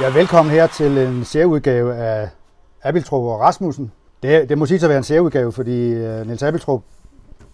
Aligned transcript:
Ja, 0.00 0.10
velkommen 0.10 0.54
her 0.54 0.66
til 0.66 0.98
en 0.98 1.24
serieudgave 1.24 1.94
af 1.94 2.28
Abiltrup 2.82 3.24
og 3.24 3.40
Rasmussen. 3.40 3.92
Det, 4.22 4.48
det 4.48 4.58
må 4.58 4.66
sige 4.66 4.82
at 4.82 4.88
være 4.88 4.98
en 4.98 5.04
serieudgave, 5.04 5.52
fordi 5.52 5.94
Nils 5.94 6.26
Niels 6.26 6.42
Abiltrup 6.42 6.82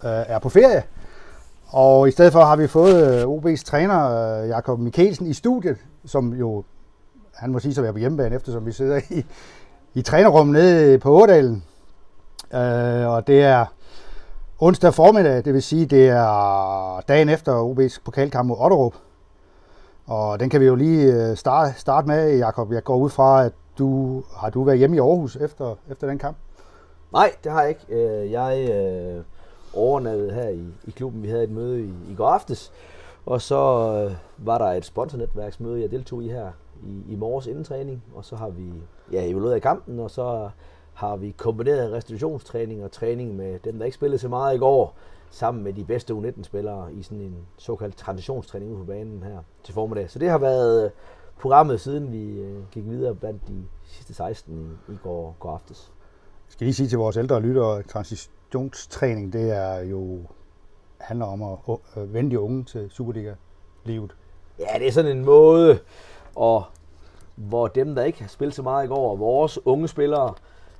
øh, 0.03 0.09
er 0.11 0.39
på 0.39 0.49
ferie. 0.49 0.83
Og 1.67 2.07
i 2.07 2.11
stedet 2.11 2.33
for 2.33 2.43
har 2.43 2.55
vi 2.55 2.67
fået 2.67 3.21
øh, 3.21 3.23
OB's 3.23 3.63
træner, 3.65 4.09
øh, 4.41 4.49
Jakob 4.49 4.79
Mikkelsen, 4.79 5.27
i 5.27 5.33
studiet, 5.33 5.77
som 6.05 6.33
jo, 6.33 6.63
han 7.35 7.51
må 7.51 7.59
sige 7.59 7.77
at 7.77 7.83
være 7.83 7.93
på 7.93 7.99
hjemmebane, 7.99 8.35
eftersom 8.35 8.65
vi 8.65 8.71
sidder 8.71 9.01
i, 9.09 9.25
i 9.93 10.01
trænerrummet 10.01 10.53
nede 10.53 10.99
på 10.99 11.21
Ådalen. 11.23 11.63
Øh, 12.53 13.07
og 13.07 13.27
det 13.27 13.43
er 13.43 13.65
onsdag 14.59 14.93
formiddag, 14.93 15.45
det 15.45 15.53
vil 15.53 15.63
sige, 15.63 15.85
det 15.85 16.09
er 16.09 17.01
dagen 17.07 17.29
efter 17.29 17.73
OB's 17.73 17.97
pokalkamp 18.05 18.47
mod 18.47 18.57
Otterup. 18.59 18.93
Og 20.07 20.39
den 20.39 20.49
kan 20.49 20.61
vi 20.61 20.65
jo 20.65 20.75
lige 20.75 21.13
øh, 21.13 21.37
starte, 21.37 21.79
starte 21.79 22.07
med, 22.07 22.37
Jakob. 22.37 22.71
Jeg 22.71 22.83
går 22.83 22.97
ud 22.97 23.09
fra, 23.09 23.45
at 23.45 23.53
du 23.77 24.23
har 24.35 24.49
du 24.49 24.63
været 24.63 24.77
hjemme 24.77 24.95
i 24.95 24.99
Aarhus 24.99 25.35
efter, 25.35 25.75
efter 25.91 26.07
den 26.07 26.17
kamp? 26.17 26.37
Nej, 27.13 27.31
det 27.43 27.51
har 27.51 27.61
jeg 27.61 27.69
ikke. 27.69 27.85
Øh, 27.89 28.31
jeg 28.31 28.69
øh, 28.69 29.23
overnattede 29.73 30.33
her 30.33 30.49
i, 30.49 30.65
i 30.85 30.91
klubben. 30.91 31.23
Vi 31.23 31.27
havde 31.27 31.43
et 31.43 31.51
møde 31.51 31.81
i, 31.81 31.93
i 32.09 32.15
går 32.15 32.27
aftes, 32.27 32.71
og 33.25 33.41
så 33.41 33.55
øh, 34.05 34.15
var 34.45 34.57
der 34.57 34.65
et 34.65 34.85
sponsornetværksmøde, 34.85 35.81
jeg 35.81 35.91
deltog 35.91 36.23
i 36.23 36.29
her 36.29 36.47
i, 36.83 37.13
i 37.13 37.15
morges 37.15 37.47
inden 37.47 37.63
træning, 37.63 38.03
og 38.15 38.25
så 38.25 38.35
har 38.35 38.49
vi 38.49 38.73
ja, 39.11 39.29
evalueret 39.29 39.61
kampen, 39.61 39.99
og 39.99 40.11
så 40.11 40.49
har 40.93 41.15
vi 41.15 41.33
kombineret 41.37 41.91
restitutionstræning 41.91 42.83
og 42.83 42.91
træning 42.91 43.35
med 43.35 43.59
dem, 43.59 43.77
der 43.77 43.85
ikke 43.85 43.95
spillede 43.95 44.19
så 44.19 44.27
meget 44.27 44.55
i 44.55 44.59
går, 44.59 44.95
sammen 45.33 45.63
med 45.63 45.73
de 45.73 45.83
bedste 45.83 46.13
U19-spillere 46.13 46.93
i 46.93 47.03
sådan 47.03 47.21
en 47.21 47.37
såkaldt 47.57 47.97
transitionstræning 47.97 48.77
på 48.77 48.83
banen 48.83 49.23
her 49.23 49.39
til 49.63 49.73
formiddag. 49.73 50.09
Så 50.09 50.19
det 50.19 50.29
har 50.29 50.37
været 50.37 50.91
programmet, 51.39 51.81
siden 51.81 52.11
vi 52.11 52.39
øh, 52.39 52.69
gik 52.71 52.85
videre 52.85 53.15
blandt 53.15 53.47
de 53.47 53.63
sidste 53.83 54.13
16 54.13 54.77
i, 54.89 54.91
i 54.91 54.97
går, 55.03 55.35
går 55.39 55.51
aftes. 55.51 55.91
Jeg 56.47 56.53
skal 56.53 56.65
lige 56.65 56.73
sige 56.73 56.89
til 56.89 56.97
vores 56.97 57.17
ældre 57.17 57.41
lyttere, 57.41 57.79
at 57.79 57.85
transitionstræning, 57.85 59.33
det 59.33 59.57
er 59.57 59.79
jo 59.79 60.19
handler 60.97 61.25
om 61.25 61.43
at 61.43 61.77
øh, 61.97 62.13
vende 62.13 62.31
de 62.31 62.39
unge 62.39 62.63
til 62.63 62.89
Superliga-livet. 62.89 64.15
Ja, 64.59 64.79
det 64.79 64.87
er 64.87 64.91
sådan 64.91 65.17
en 65.17 65.25
måde, 65.25 65.79
og 66.35 66.63
hvor 67.35 67.67
dem, 67.67 67.95
der 67.95 68.03
ikke 68.03 68.21
har 68.21 68.27
spillet 68.27 68.55
så 68.55 68.61
meget 68.61 68.85
i 68.85 68.87
går, 68.87 69.15
vores 69.15 69.65
unge 69.65 69.87
spillere, 69.87 70.33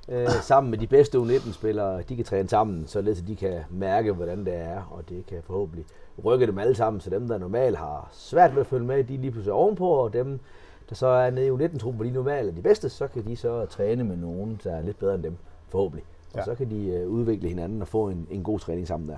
øh, 0.08 0.28
sammen 0.28 0.70
med 0.70 0.78
de 0.78 0.86
bedste 0.86 1.18
U19-spillere, 1.18 2.02
de 2.02 2.16
kan 2.16 2.24
træne 2.24 2.48
sammen, 2.48 2.86
således 2.86 3.20
at 3.20 3.28
de 3.28 3.36
kan 3.36 3.58
mærke, 3.70 4.12
hvordan 4.12 4.44
det 4.44 4.54
er, 4.54 4.82
og 4.90 5.08
det 5.08 5.26
kan 5.26 5.38
forhåbentlig 5.46 5.84
rykke 6.24 6.46
dem 6.46 6.58
alle 6.58 6.74
sammen, 6.74 7.00
så 7.00 7.10
dem, 7.10 7.28
der 7.28 7.38
normalt 7.38 7.76
har 7.76 8.08
svært 8.12 8.54
ved 8.54 8.60
at 8.60 8.66
følge 8.66 8.86
med, 8.86 9.04
de 9.04 9.14
er 9.14 9.18
lige 9.18 9.30
pludselig 9.30 9.52
ovenpå, 9.52 9.88
og 9.88 10.12
dem, 10.12 10.40
der 10.88 10.94
så 10.94 11.06
er 11.06 11.30
nede 11.30 11.46
i 11.46 11.50
U19-truppen, 11.50 11.96
hvor 11.96 12.04
de 12.04 12.10
normalt 12.10 12.48
er 12.48 12.52
de 12.52 12.62
bedste, 12.62 12.88
så 12.88 13.06
kan 13.06 13.24
de 13.26 13.36
så 13.36 13.66
træne 13.66 14.04
med 14.04 14.16
nogen, 14.16 14.60
der 14.64 14.76
er 14.76 14.82
lidt 14.82 14.98
bedre 14.98 15.14
end 15.14 15.22
dem, 15.22 15.36
forhåbentlig. 15.68 16.04
Og 16.32 16.38
ja. 16.38 16.44
så 16.44 16.54
kan 16.54 16.70
de 16.70 16.86
øh, 16.86 17.08
udvikle 17.08 17.48
hinanden 17.48 17.82
og 17.82 17.88
få 17.88 18.08
en, 18.08 18.26
en 18.30 18.42
god 18.42 18.58
træning 18.58 18.88
sammen 18.88 19.08
der. 19.08 19.16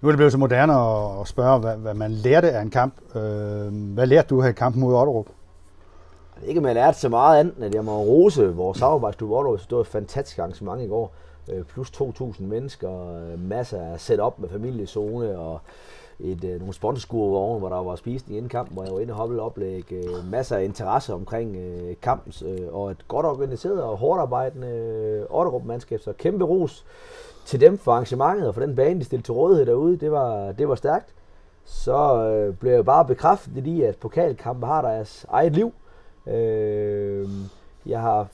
Nu 0.00 0.08
er 0.08 0.12
det 0.12 0.16
blevet 0.18 0.32
så 0.32 0.38
moderne 0.38 0.72
at 1.20 1.28
spørge, 1.28 1.60
hvad, 1.60 1.76
hvad 1.76 1.94
man 1.94 2.10
lærte 2.10 2.50
af 2.50 2.62
en 2.62 2.70
kamp. 2.70 2.94
Øh, 3.16 3.92
hvad 3.94 4.06
lærte 4.06 4.28
du 4.28 4.40
her 4.40 4.48
i 4.48 4.52
kampen 4.52 4.80
mod 4.80 4.94
Otterup? 4.94 5.26
Ikke, 6.46 6.68
at 6.68 6.76
jeg 6.76 6.94
så 6.94 7.08
meget 7.08 7.40
andet, 7.40 7.64
at 7.64 7.74
jeg 7.74 7.84
må 7.84 7.98
rose 7.98 8.54
vores 8.54 8.78
samarbejdsklub 8.78 9.30
Otto. 9.30 9.56
Det 9.56 9.70
var 9.70 9.80
et 9.80 9.86
fantastisk 9.86 10.38
arrangement 10.38 10.82
i 10.82 10.86
går. 10.86 11.12
Øh, 11.52 11.64
plus 11.64 11.90
2.000 11.90 12.42
mennesker, 12.42 13.14
øh, 13.16 13.40
masser 13.40 13.82
af 13.82 14.00
setup 14.00 14.38
med 14.38 14.48
familiezone 14.48 15.38
og 15.38 15.60
et, 16.20 16.44
øh, 16.44 16.58
nogle 16.58 16.74
sponsorskurvogne, 16.74 17.58
hvor 17.58 17.68
der 17.68 17.76
var 17.76 17.96
spisning 17.96 18.36
inden 18.36 18.48
kampen, 18.48 18.74
hvor 18.74 18.84
jeg 18.84 18.92
var 18.92 19.00
inde 19.00 19.14
og 19.14 19.44
oplæg. 19.44 19.92
Øh, 19.92 20.30
masser 20.30 20.56
af 20.56 20.64
interesse 20.64 21.14
omkring 21.14 21.56
øh, 21.56 21.94
kampen, 22.02 22.32
øh, 22.48 22.74
og 22.74 22.90
et 22.90 23.08
godt 23.08 23.26
organiseret 23.26 23.82
og 23.82 23.96
hårdt 23.96 24.20
arbejdende 24.20 24.68
øh, 24.68 25.26
Otterup-mandskab, 25.30 26.00
så 26.00 26.12
kæmpe 26.12 26.44
ros 26.44 26.84
til 27.46 27.60
dem 27.60 27.78
for 27.78 27.92
arrangementet 27.92 28.48
og 28.48 28.54
for 28.54 28.60
den 28.60 28.76
bane, 28.76 29.00
de 29.00 29.04
stillede 29.04 29.26
til 29.26 29.34
rådighed 29.34 29.66
derude. 29.66 29.96
Det 29.96 30.12
var, 30.12 30.52
det 30.52 30.68
var 30.68 30.74
stærkt. 30.74 31.14
Så 31.64 32.24
øh, 32.24 32.54
blev 32.54 32.72
jeg 32.72 32.84
bare 32.84 33.04
bekræftet 33.04 33.66
i, 33.66 33.82
at 33.82 33.96
pokalkampe 33.96 34.66
har 34.66 34.82
deres 34.82 35.26
eget 35.28 35.52
liv. 35.52 35.72
Øh, 36.26 37.28
jeg 37.86 38.00
har 38.00 38.26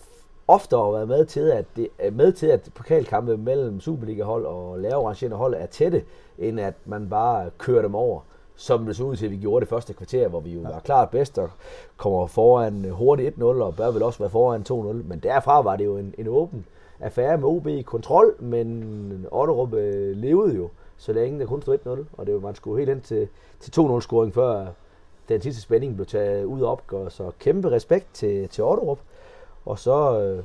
ofte 0.49 0.77
været 0.77 1.09
med 1.09 1.25
til, 1.25 1.51
at 1.51 1.65
det 1.77 1.89
er 1.99 2.11
med 2.11 2.33
til, 2.33 2.47
at 2.47 2.71
pokalkampe 2.75 3.37
mellem 3.37 3.81
Superliga-hold 3.81 4.47
og 4.47 4.79
lavere 4.79 5.37
hold 5.37 5.55
er 5.55 5.67
tætte, 5.67 6.05
end 6.39 6.61
at 6.61 6.75
man 6.85 7.09
bare 7.09 7.51
kører 7.59 7.83
dem 7.83 7.95
over 7.95 8.21
som 8.57 8.87
det 8.87 8.97
så 8.97 9.05
ud 9.05 9.17
til, 9.17 9.27
at 9.27 9.33
vi 9.33 9.37
gjorde 9.37 9.61
det 9.61 9.69
første 9.69 9.93
kvarter, 9.93 10.29
hvor 10.29 10.41
vi 10.41 10.51
jo 10.51 10.61
ja. 10.61 10.69
var 10.69 10.81
klart 10.81 11.11
bedst 11.11 11.39
og 11.39 11.51
kommer 11.97 12.27
foran 12.27 12.91
hurtigt 12.91 13.37
1-0 13.37 13.43
og 13.43 13.77
bør 13.77 13.91
vel 13.91 14.03
også 14.03 14.19
være 14.19 14.31
foran 14.31 14.65
2-0. 14.71 15.09
Men 15.09 15.19
derfra 15.19 15.63
var 15.63 15.77
det 15.77 15.85
jo 15.85 15.97
en, 15.97 16.15
en 16.19 16.29
åben 16.29 16.67
affære 17.01 17.39
med 17.39 17.49
OB 17.49 17.67
i 17.67 17.83
kontrol, 17.83 18.35
men 18.39 19.27
Otterup 19.31 19.75
øh, 19.75 20.17
levede 20.17 20.57
jo, 20.57 20.69
så 20.97 21.13
længe 21.13 21.41
der 21.41 21.47
kun 21.47 21.63
stod 21.63 21.79
1-0, 21.87 21.91
og 22.13 22.27
det 22.27 22.35
var, 22.35 22.41
man 22.41 22.55
skulle 22.55 22.79
helt 22.79 22.91
ind 22.91 23.01
til, 23.01 23.29
til 23.61 23.81
2-0-scoring, 23.81 24.35
før 24.35 24.67
den 25.29 25.41
sidste 25.41 25.63
spænding 25.63 25.95
blev 25.95 26.07
taget 26.07 26.45
ud 26.45 26.61
og 26.61 26.71
opgør. 26.71 27.09
Så 27.09 27.31
kæmpe 27.39 27.71
respekt 27.71 28.07
til, 28.13 28.49
til 28.49 28.65
Otterup. 28.65 28.99
Og 29.65 29.79
så 29.79 30.21
øh, 30.21 30.45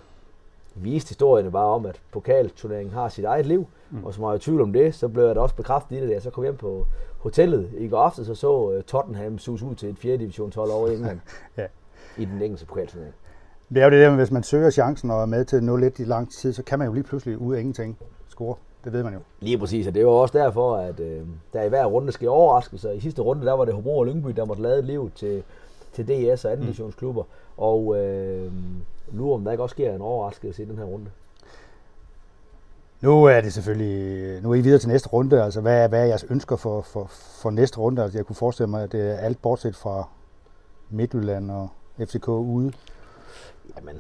viste 0.76 1.10
historien 1.10 1.52
bare 1.52 1.68
om, 1.68 1.86
at 1.86 2.02
pokalturneringen 2.12 2.94
har 2.94 3.10
sit 3.10 3.26
eget 3.26 3.46
liv. 3.46 3.68
Mm. 3.90 4.04
Og 4.04 4.14
som 4.14 4.24
var 4.24 4.34
i 4.34 4.40
tvivl 4.40 4.62
om 4.62 4.74
det, 4.74 4.96
så 4.96 5.08
blev 5.08 5.26
jeg 5.26 5.36
da 5.36 5.40
også 5.40 5.56
bekræftet 5.56 5.98
i 5.98 6.00
det, 6.00 6.08
da 6.08 6.14
jeg 6.14 6.22
så 6.22 6.30
kom 6.30 6.44
hjem 6.44 6.58
på 6.58 6.86
hotellet 7.20 7.70
i 7.78 7.88
går 7.88 8.00
aftes 8.00 8.30
og 8.30 8.38
så 8.38 8.54
uh, 8.54 8.84
Tottenham 8.84 9.38
sus 9.38 9.62
ud 9.62 9.76
til 9.76 9.90
et 9.90 9.98
4. 9.98 10.18
division 10.18 10.52
12 10.52 10.72
over 10.72 10.88
i 10.88 10.94
England 10.94 11.20
ja. 11.58 11.66
i 12.18 12.26
den 12.26 12.42
engelske 12.42 12.68
pokalturnering. 12.68 13.14
Det 13.70 13.78
er 13.78 13.86
jo 13.86 13.92
det 13.92 14.00
der, 14.00 14.16
hvis 14.16 14.32
man 14.32 14.44
søger 14.44 14.70
chancen 14.70 15.12
og 15.12 15.22
er 15.22 15.26
med 15.26 15.46
til 15.46 15.58
0-1 15.98 16.02
i 16.02 16.06
lang 16.06 16.32
tid, 16.32 16.54
så 16.54 16.64
kan 16.64 16.80
man 16.80 16.88
jo 16.88 16.94
lige 16.94 17.04
pludselig 17.04 17.38
ud 17.38 17.56
af 17.56 17.60
ingenting 17.60 17.98
score. 18.30 18.56
Det 18.84 18.94
ved 18.94 19.04
man 19.04 19.14
jo. 19.14 19.20
Lige 19.40 19.58
præcis, 19.58 19.88
og 19.88 19.94
det 19.94 20.06
var 20.06 20.12
også 20.12 20.38
derfor, 20.38 20.76
at 20.76 21.00
øh, 21.00 21.22
der 21.54 21.64
i 21.64 21.70
hver 21.70 21.86
runde 21.86 22.12
sker 22.12 22.30
overraskelser. 22.30 22.92
I 22.92 23.00
sidste 23.00 23.22
runde, 23.22 23.46
der 23.46 23.54
var 23.54 23.66
det 23.66 23.74
Hobro 23.74 23.98
og 23.98 24.06
Lyngby, 24.06 24.30
der 24.30 24.46
måtte 24.46 24.64
lade 24.64 24.82
liv 24.82 25.12
til, 25.16 25.44
til 25.94 26.08
DS 26.08 26.46
og 26.46 26.52
anden 26.52 26.60
mm. 26.60 26.66
divisionsklubber. 26.66 27.24
Og 27.58 27.98
øh, 27.98 28.52
nu 29.12 29.34
om 29.34 29.44
der 29.44 29.52
ikke 29.52 29.64
også 29.64 29.74
sker 29.74 29.96
en 29.96 30.02
overraskelse 30.02 30.64
i 30.64 30.66
den 30.66 30.78
her 30.78 30.84
runde. 30.84 31.06
Nu 33.02 33.24
er 33.24 33.42
det 33.42 33.54
selvfølgelig, 33.54 34.42
nu 34.42 34.52
er 34.52 34.56
I 34.56 34.62
videre 34.62 34.80
til 34.80 34.90
næste 34.90 35.10
runde, 35.10 35.44
altså 35.44 35.62
hvad 35.62 35.84
er, 35.84 35.88
hvad 35.88 36.02
er 36.02 36.06
jeres 36.06 36.26
ønsker 36.30 36.56
for, 36.56 36.82
for, 36.82 37.06
for 37.42 37.50
næste 37.50 37.78
runde? 37.78 38.04
Altså 38.04 38.18
jeg 38.18 38.26
kunne 38.26 38.36
forestille 38.36 38.70
mig, 38.70 38.84
at 38.84 38.92
det 38.92 39.12
er 39.12 39.18
alt 39.18 39.42
bortset 39.42 39.76
fra 39.76 40.08
Midtjylland 40.90 41.52
og 41.52 41.70
FCK 42.00 42.28
ude. 42.28 42.74
Jamen, 43.78 43.96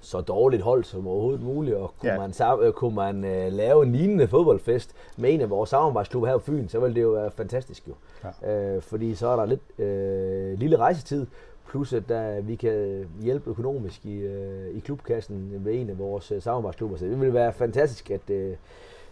så 0.00 0.20
dårligt 0.20 0.62
hold 0.62 0.84
som 0.84 1.06
overhovedet 1.06 1.42
muligt, 1.42 1.76
og 1.76 1.94
kunne 1.98 2.12
ja. 2.12 2.18
man, 2.18 2.62
øh, 2.62 2.72
kunne 2.72 2.94
man 2.94 3.16
uh, 3.16 3.52
lave 3.52 3.86
en 3.86 3.92
lignende 3.92 4.28
fodboldfest 4.28 4.94
med 5.16 5.34
en 5.34 5.40
af 5.40 5.50
vores 5.50 5.70
samarbejdsklubber 5.70 6.28
her 6.28 6.36
på 6.36 6.44
Fyn, 6.44 6.68
så 6.68 6.80
ville 6.80 6.94
det 6.94 7.02
jo 7.02 7.10
være 7.10 7.30
fantastisk 7.30 7.88
jo. 7.88 7.94
Ja. 8.42 8.76
Uh, 8.76 8.82
fordi 8.82 9.14
så 9.14 9.28
er 9.28 9.36
der 9.36 9.46
lidt 9.46 9.60
uh, 9.78 10.58
lille 10.60 10.76
rejsetid, 10.76 11.26
plus 11.68 11.92
at 11.92 12.08
der, 12.08 12.40
vi 12.40 12.54
kan 12.54 13.06
hjælpe 13.20 13.50
økonomisk 13.50 14.06
i, 14.06 14.26
uh, 14.26 14.76
i 14.76 14.80
klubkassen 14.80 15.64
ved 15.64 15.74
en 15.74 15.90
af 15.90 15.98
vores 15.98 16.32
uh, 16.32 16.42
samarbejdsklubber. 16.42 16.96
Så 16.96 17.04
det 17.04 17.20
ville 17.20 17.34
være 17.34 17.52
fantastisk, 17.52 18.10
at, 18.10 18.30
uh, 18.30 18.56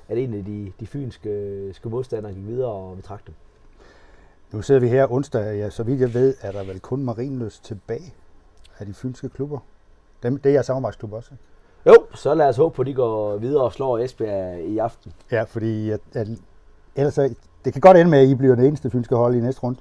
at 0.08 0.18
en 0.18 0.34
af 0.34 0.44
de, 0.44 0.72
de 0.80 0.86
fynske 0.86 1.72
uh, 1.84 1.92
modstandere 1.92 2.32
gik 2.32 2.46
videre, 2.46 2.70
og 2.70 2.96
vi 2.96 3.02
trak 3.02 3.26
dem. 3.26 3.34
Nu 4.52 4.62
sidder 4.62 4.80
vi 4.80 4.88
her 4.88 5.12
onsdag, 5.12 5.56
ja, 5.56 5.70
så 5.70 5.82
vidt 5.82 6.00
jeg 6.00 6.14
ved, 6.14 6.34
er 6.42 6.52
der 6.52 6.64
vel 6.64 6.80
kun 6.80 7.02
Marienløs 7.02 7.60
tilbage 7.60 8.14
af 8.78 8.86
de 8.86 8.94
fynske 8.94 9.28
klubber. 9.28 9.58
Dem, 10.22 10.36
det 10.36 10.50
er 10.50 10.52
jeres 10.52 10.66
samarbejdsklub 10.66 11.12
også, 11.12 11.30
ikke? 11.32 11.44
Jo, 11.86 12.06
så 12.14 12.34
lad 12.34 12.48
os 12.48 12.56
håbe 12.56 12.74
på, 12.74 12.82
at 12.82 12.86
de 12.86 12.94
går 12.94 13.36
videre 13.36 13.64
og 13.64 13.72
slår 13.72 13.98
Esbjerg 13.98 14.60
i 14.60 14.78
aften. 14.78 15.12
Ja, 15.30 15.42
fordi 15.42 15.90
at, 15.90 16.00
at, 16.12 16.28
ellers 16.96 17.14
så, 17.14 17.34
det 17.64 17.72
kan 17.72 17.80
godt 17.80 17.96
ende 17.96 18.10
med, 18.10 18.18
at 18.18 18.28
I 18.28 18.34
bliver 18.34 18.54
det 18.54 18.66
eneste 18.66 18.90
fynske 18.90 19.16
hold 19.16 19.34
i 19.34 19.40
næste 19.40 19.62
runde. 19.62 19.78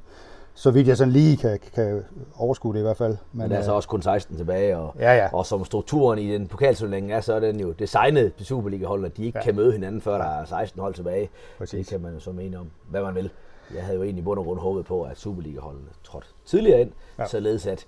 Så 0.54 0.72
vidt 0.72 0.88
jeg 0.88 0.98
sådan 0.98 1.14
lige 1.14 1.38
kan, 1.38 1.60
kan 1.76 2.04
overskue 2.38 2.74
det 2.74 2.80
i 2.80 2.82
hvert 2.82 2.98
fald. 2.98 3.18
Men, 3.32 3.42
Men 3.42 3.52
der 3.52 3.58
er 3.58 3.64
så 3.64 3.72
også 3.72 3.90
kun 3.90 4.02
16 4.02 4.38
tilbage, 4.38 4.78
og, 4.78 4.96
ja, 5.00 5.16
ja. 5.16 5.30
og 5.34 5.46
som 5.46 5.66
strukturen 5.66 6.20
i 6.20 6.34
den 6.34 6.48
pokalturnering 6.48 7.12
er, 7.12 7.22
så 7.22 7.34
er 7.34 7.40
den 7.40 7.60
jo 7.60 7.72
designet 7.72 8.34
til 8.36 8.46
Superliga-hold, 8.46 9.06
at 9.06 9.18
de 9.18 9.26
ikke 9.26 9.40
ja. 9.40 9.44
kan 9.44 9.56
møde 9.56 9.72
hinanden, 9.72 10.02
før 10.02 10.18
der 10.18 10.26
er 10.26 10.46
16 10.46 10.82
hold 10.82 10.94
tilbage. 10.94 11.30
Præcis. 11.58 11.88
Det 11.88 11.88
kan 11.88 12.02
man 12.02 12.14
jo 12.14 12.20
så 12.20 12.32
mene 12.32 12.58
om, 12.58 12.70
hvad 12.90 13.02
man 13.02 13.16
vil. 13.16 13.30
Jeg 13.76 13.84
havde 13.84 13.98
jo 13.98 14.04
egentlig 14.04 14.24
bund 14.24 14.40
og 14.40 14.46
grund 14.46 14.60
håbet 14.60 14.86
på, 14.86 15.04
at 15.04 15.20
Superliga-holdene 15.20 15.88
trådte 16.04 16.28
tidligere 16.46 16.82
ind, 16.82 16.92
ja. 17.20 17.28
således 17.28 17.68
at 17.68 17.86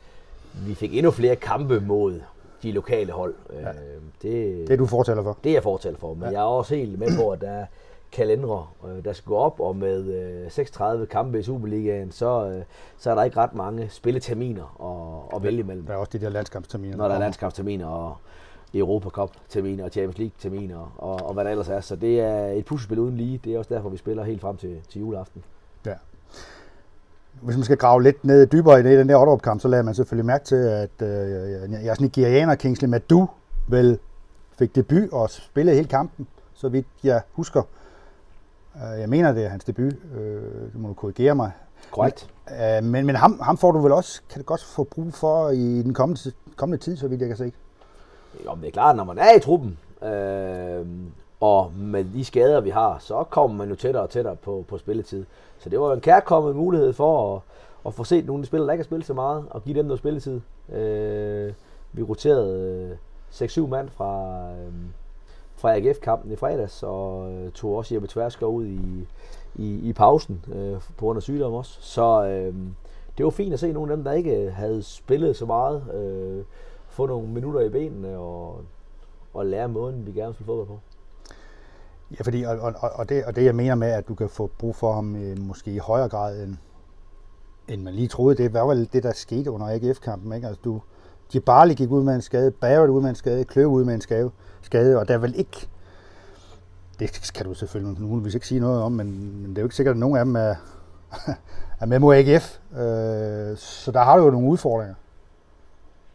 vi 0.54 0.76
fik 0.76 0.98
endnu 0.98 1.12
flere 1.12 1.36
kampe 1.36 1.80
mod 1.80 2.22
de 2.64 2.72
lokale 2.72 3.12
hold. 3.12 3.36
Ja. 3.54 3.70
Øh, 3.70 3.74
det, 4.22 4.68
det 4.68 4.74
er 4.74 4.78
du 4.78 4.86
fortæller 4.86 5.24
for? 5.24 5.38
Det 5.44 5.50
er 5.50 5.54
jeg 5.54 5.64
fortæller 5.64 6.00
for, 6.00 6.14
men 6.14 6.24
ja. 6.24 6.30
jeg 6.30 6.40
er 6.40 6.44
også 6.44 6.76
helt 6.76 7.00
med 7.00 7.08
på, 7.18 7.30
at 7.30 7.42
der 7.42 7.50
er 7.50 7.66
kalendere, 8.12 8.68
øh, 8.88 9.06
der 9.06 9.14
skal 9.14 9.28
gå 9.28 9.36
op, 9.36 9.60
og 9.60 9.76
med 9.76 10.06
øh, 10.46 10.52
36 10.52 11.06
kampe 11.06 11.40
i 11.40 11.44
Superligaen, 11.44 12.12
så, 12.12 12.48
øh, 12.48 12.64
så 12.98 13.12
er 13.12 13.16
der 13.16 13.24
ikke 13.24 13.38
ret 13.38 13.54
mange 13.54 13.90
spilleterminer 13.90 15.30
at, 15.32 15.36
at 15.36 15.44
vælge 15.44 15.60
imellem. 15.60 15.86
Der 15.86 15.94
er 15.94 15.98
også 15.98 16.18
de 16.18 16.26
der 16.26 16.30
landskampsterminer. 16.30 16.98
Når 16.98 17.08
der 17.08 17.16
er 17.16 17.20
landskampsterminer 17.20 17.88
og 17.88 18.16
Europa 18.74 19.10
Cup 19.10 19.32
terminer 19.50 19.84
og 19.84 19.92
Champions 19.92 20.18
League 20.18 20.34
terminer 20.40 20.96
og, 20.98 21.28
og 21.28 21.34
hvad 21.34 21.46
der 21.46 21.52
ellers 21.52 21.70
er. 21.70 21.82
Så 21.82 21.96
det 21.96 22.20
er 22.20 22.48
et 22.48 22.66
puslespil 22.66 23.00
uden 23.00 23.18
lige. 23.18 23.38
Det 23.44 23.54
er 23.54 23.58
også 23.58 23.74
derfor, 23.74 23.90
vi 23.90 23.98
spiller 23.98 24.24
helt 24.24 24.42
frem 24.42 24.58
til, 24.58 24.82
til 24.90 25.00
juleaften. 25.00 25.44
Ja. 25.86 25.94
Hvis 27.42 27.56
man 27.56 27.64
skal 27.64 27.78
grave 27.78 28.04
lidt 28.04 28.26
ned 28.26 28.48
dybere 28.48 28.80
i 28.80 28.84
det, 28.84 29.00
den 29.00 29.10
der 29.10 29.18
Otterup-kamp, 29.18 29.62
så 29.62 29.68
lader 29.68 29.84
man 29.84 29.96
selvfølgelig 29.96 30.26
mærke 30.26 30.46
til, 30.46 30.56
at 30.56 31.02
øh, 31.02 31.86
jeres 31.86 32.02
nigerianer 32.02 32.56
Kingsley 32.56 32.90
Madu 32.90 33.28
vel 33.68 34.00
fik 34.60 34.76
debut 34.76 35.10
og 35.12 35.30
spillede 35.30 35.76
hele 35.76 35.88
kampen, 35.88 36.28
så 36.54 36.70
vidt 36.70 36.88
jeg 37.04 37.22
husker. 37.34 37.62
Øh, 38.76 39.00
jeg 39.00 39.10
mener, 39.10 39.32
det 39.32 39.46
er 39.46 39.50
hans 39.50 39.64
debut. 39.64 39.94
Øh, 40.18 40.74
du 40.74 40.80
må 40.80 40.94
korrigere 40.94 41.36
mig. 41.36 41.52
Korrekt. 41.92 42.30
Øh, 42.52 42.84
men 42.84 43.06
men 43.06 43.16
ham, 43.16 43.40
ham 43.40 43.58
får 43.58 43.72
du 43.72 43.80
vel 43.80 43.92
også, 43.92 44.22
kan 44.30 44.38
det 44.38 44.46
godt 44.46 44.64
få 44.64 44.84
brug 44.84 45.14
for 45.14 45.50
i 45.50 45.82
den 45.82 45.94
kommende, 45.94 46.32
kommende 46.56 46.84
tid, 46.84 46.98
så 46.98 47.08
vidt 47.08 47.22
jeg 47.22 47.28
kan 47.28 47.38
se. 47.38 47.54
Jo, 48.46 48.56
men 48.56 48.62
det 48.62 48.68
er 48.68 48.72
klart, 48.72 48.96
når 48.96 49.04
man 49.04 49.18
er 49.18 49.38
i 49.38 49.40
truppen, 49.40 49.78
øh, 50.04 50.86
og 51.40 51.72
med 51.78 52.06
de 52.14 52.26
skader, 52.26 52.62
vi 52.62 52.70
har, 52.70 52.98
så 53.00 53.24
kommer 53.24 53.58
man 53.58 53.70
jo 53.70 53.76
tættere 53.76 54.04
og 54.04 54.10
tættere 54.10 54.36
på, 54.36 54.66
på 54.68 54.78
spilletid. 54.78 55.26
Så 55.60 55.70
det 55.70 55.80
var 55.80 55.88
jo 55.88 55.94
en 55.94 56.02
kærkommet 56.02 56.56
mulighed 56.56 56.94
for 56.94 57.36
at, 57.36 57.42
at 57.86 57.94
få 57.94 58.04
set 58.04 58.26
nogle 58.26 58.40
af 58.40 58.44
de 58.44 58.48
spillere, 58.48 58.68
der 58.68 58.74
ikke 58.74 58.84
har 58.84 58.86
spillet 58.86 59.06
så 59.06 59.14
meget, 59.14 59.46
og 59.50 59.64
give 59.64 59.78
dem 59.78 59.86
noget 59.86 60.00
spilletid. 60.00 60.42
Øh, 60.74 61.54
vi 61.94 62.04
roterede 62.04 62.98
øh, 63.32 63.48
6-7 63.48 63.68
mand 63.68 63.90
fra, 63.90 64.44
øh, 64.52 64.74
fra 65.56 65.76
AGF-kampen 65.76 66.32
i 66.32 66.36
fredags, 66.36 66.84
og 66.84 67.32
øh, 67.32 67.52
tog 67.52 67.76
også 67.76 67.96
Jeppe 67.96 68.08
Tverskov 68.08 68.56
ud 68.56 68.66
i, 68.66 69.08
i, 69.56 69.90
i 69.90 69.94
pausen 69.94 70.46
øh, 70.54 70.82
på 70.98 71.06
grund 71.06 71.18
af 71.18 71.24
sygdom 71.24 71.54
også. 71.54 71.78
Så 71.82 72.26
øh, 72.26 72.54
det 73.18 73.24
var 73.26 73.30
fint 73.30 73.54
at 73.54 73.60
se 73.60 73.72
nogle 73.72 73.92
af 73.92 73.98
dem, 73.98 74.04
der 74.04 74.12
ikke 74.12 74.36
øh, 74.36 74.54
havde 74.54 74.84
spillet 74.84 75.36
så 75.36 75.46
meget, 75.46 75.84
øh, 75.94 76.44
få 76.88 77.06
nogle 77.06 77.28
minutter 77.28 77.62
i 77.62 77.70
benene 77.70 78.18
og, 78.18 78.62
og 79.34 79.46
lære 79.46 79.68
måden, 79.68 80.06
vi 80.06 80.12
gerne 80.12 80.36
vil 80.38 80.46
fodbold 80.46 80.68
på. 80.68 80.80
Ja, 82.18 82.24
fordi, 82.24 82.44
og, 82.44 82.60
og, 82.60 82.74
og, 82.94 83.10
det, 83.10 83.26
og 83.26 83.36
det 83.36 83.46
jeg 83.46 83.56
mener 83.56 83.76
med, 83.76 83.88
at 83.88 84.08
du 84.08 84.16
kan 84.16 84.30
få 84.30 84.50
brug 84.58 84.76
for 84.76 84.94
ham 84.94 85.16
øh, 85.16 85.40
måske 85.40 85.72
i 85.72 85.78
højere 85.78 86.10
grad, 86.10 86.44
end, 86.44 86.56
end 87.68 87.82
man 87.82 87.94
lige 87.94 88.08
troede, 88.08 88.44
det 88.44 88.54
var 88.54 88.66
vel 88.66 88.90
det, 88.94 89.04
der 89.04 89.14
skete 89.14 89.52
under 89.52 89.68
AGF-kampen. 89.68 90.34
Ikke? 90.34 90.48
Altså, 90.48 90.62
du, 90.64 90.82
Djibali 91.32 91.74
gik 91.74 91.92
ud 91.92 92.04
med 92.04 92.16
en 92.16 92.22
skade, 92.22 92.52
Barrett 92.52 92.90
ud 92.90 93.02
med 93.02 93.10
en 93.10 93.16
skade, 93.16 93.44
Kløv 93.44 93.68
ud 93.68 93.84
med 93.84 93.94
en 93.94 94.02
skade, 94.02 94.32
skade 94.62 95.00
og 95.00 95.08
der 95.08 95.14
er 95.14 95.18
vel 95.18 95.34
ikke, 95.38 95.68
det 97.00 97.32
kan 97.36 97.46
du 97.46 97.54
selvfølgelig 97.54 98.02
muligvis 98.02 98.36
ikke 98.36 98.48
sige 98.48 98.60
noget 98.60 98.82
om, 98.82 98.92
men, 98.92 99.08
men 99.42 99.50
det 99.50 99.58
er 99.58 99.62
jo 99.62 99.66
ikke 99.66 99.76
sikkert, 99.76 99.94
at 99.94 100.00
nogen 100.00 100.18
af 100.18 100.26
dem 100.26 100.36
er, 100.36 100.56
er 101.82 101.86
med 101.86 102.00
mod 102.00 102.16
AGF. 102.16 102.60
Øh, 102.72 103.58
så 103.58 103.92
der 103.92 104.00
har 104.00 104.18
du 104.18 104.24
jo 104.24 104.32
nogle 104.32 104.48
udfordringer. 104.48 104.96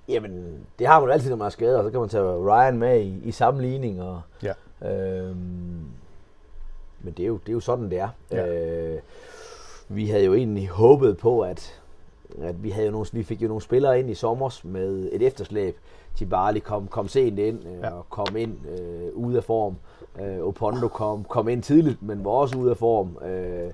Jamen, 0.09 0.59
det 0.79 0.87
har 0.87 1.01
man 1.01 1.09
jo 1.09 1.13
altid, 1.13 1.31
når 1.31 1.37
man 1.37 1.47
er 1.47 1.51
skadet, 1.51 1.77
og 1.77 1.85
så 1.85 1.91
kan 1.91 2.01
man 2.01 2.09
tage 2.09 2.25
Ryan 2.25 2.79
med 2.79 3.01
i, 3.01 3.21
i 3.25 3.33
sammenligning. 3.33 4.03
Og, 4.03 4.21
ja. 4.43 4.89
øhm, 4.89 5.84
men 7.05 7.15
det 7.17 7.23
er, 7.23 7.27
jo, 7.27 7.37
det 7.37 7.49
er 7.49 7.53
jo 7.53 7.61
sådan, 7.61 7.91
det 7.91 7.99
er. 7.99 8.09
Ja. 8.31 8.47
Øh, 8.47 8.99
vi 9.89 10.07
havde 10.07 10.25
jo 10.25 10.35
egentlig 10.35 10.69
håbet 10.69 11.17
på, 11.19 11.41
at, 11.41 11.81
at 12.43 12.63
vi, 12.63 12.71
havde 12.71 12.87
jo 12.87 12.93
nogle, 12.93 13.07
vi 13.13 13.23
fik 13.23 13.43
jo 13.43 13.49
nogle 13.49 13.63
spillere 13.63 14.01
ind 14.01 14.11
i 14.11 14.15
sommer 14.15 14.61
med 14.65 15.09
et 15.13 15.23
efterslæb. 15.23 15.77
Tibali 16.17 16.59
kom, 16.61 16.87
kom 16.89 17.09
sent 17.09 17.39
ind 17.39 17.67
øh, 17.67 17.79
Ja. 17.83 17.91
og 17.91 18.07
kom 18.11 18.37
ind 18.37 18.57
øh, 18.69 19.09
ude 19.15 19.37
af 19.37 19.45
form. 19.45 19.77
Øh, 20.21 20.39
Opondo 20.41 20.89
kom, 20.89 21.25
kom 21.25 21.49
ind 21.49 21.63
tidligt, 21.63 22.03
men 22.03 22.25
var 22.25 22.31
også 22.31 22.59
ude 22.59 22.71
af 22.71 22.77
form. 22.77 23.19
Øh, 23.25 23.71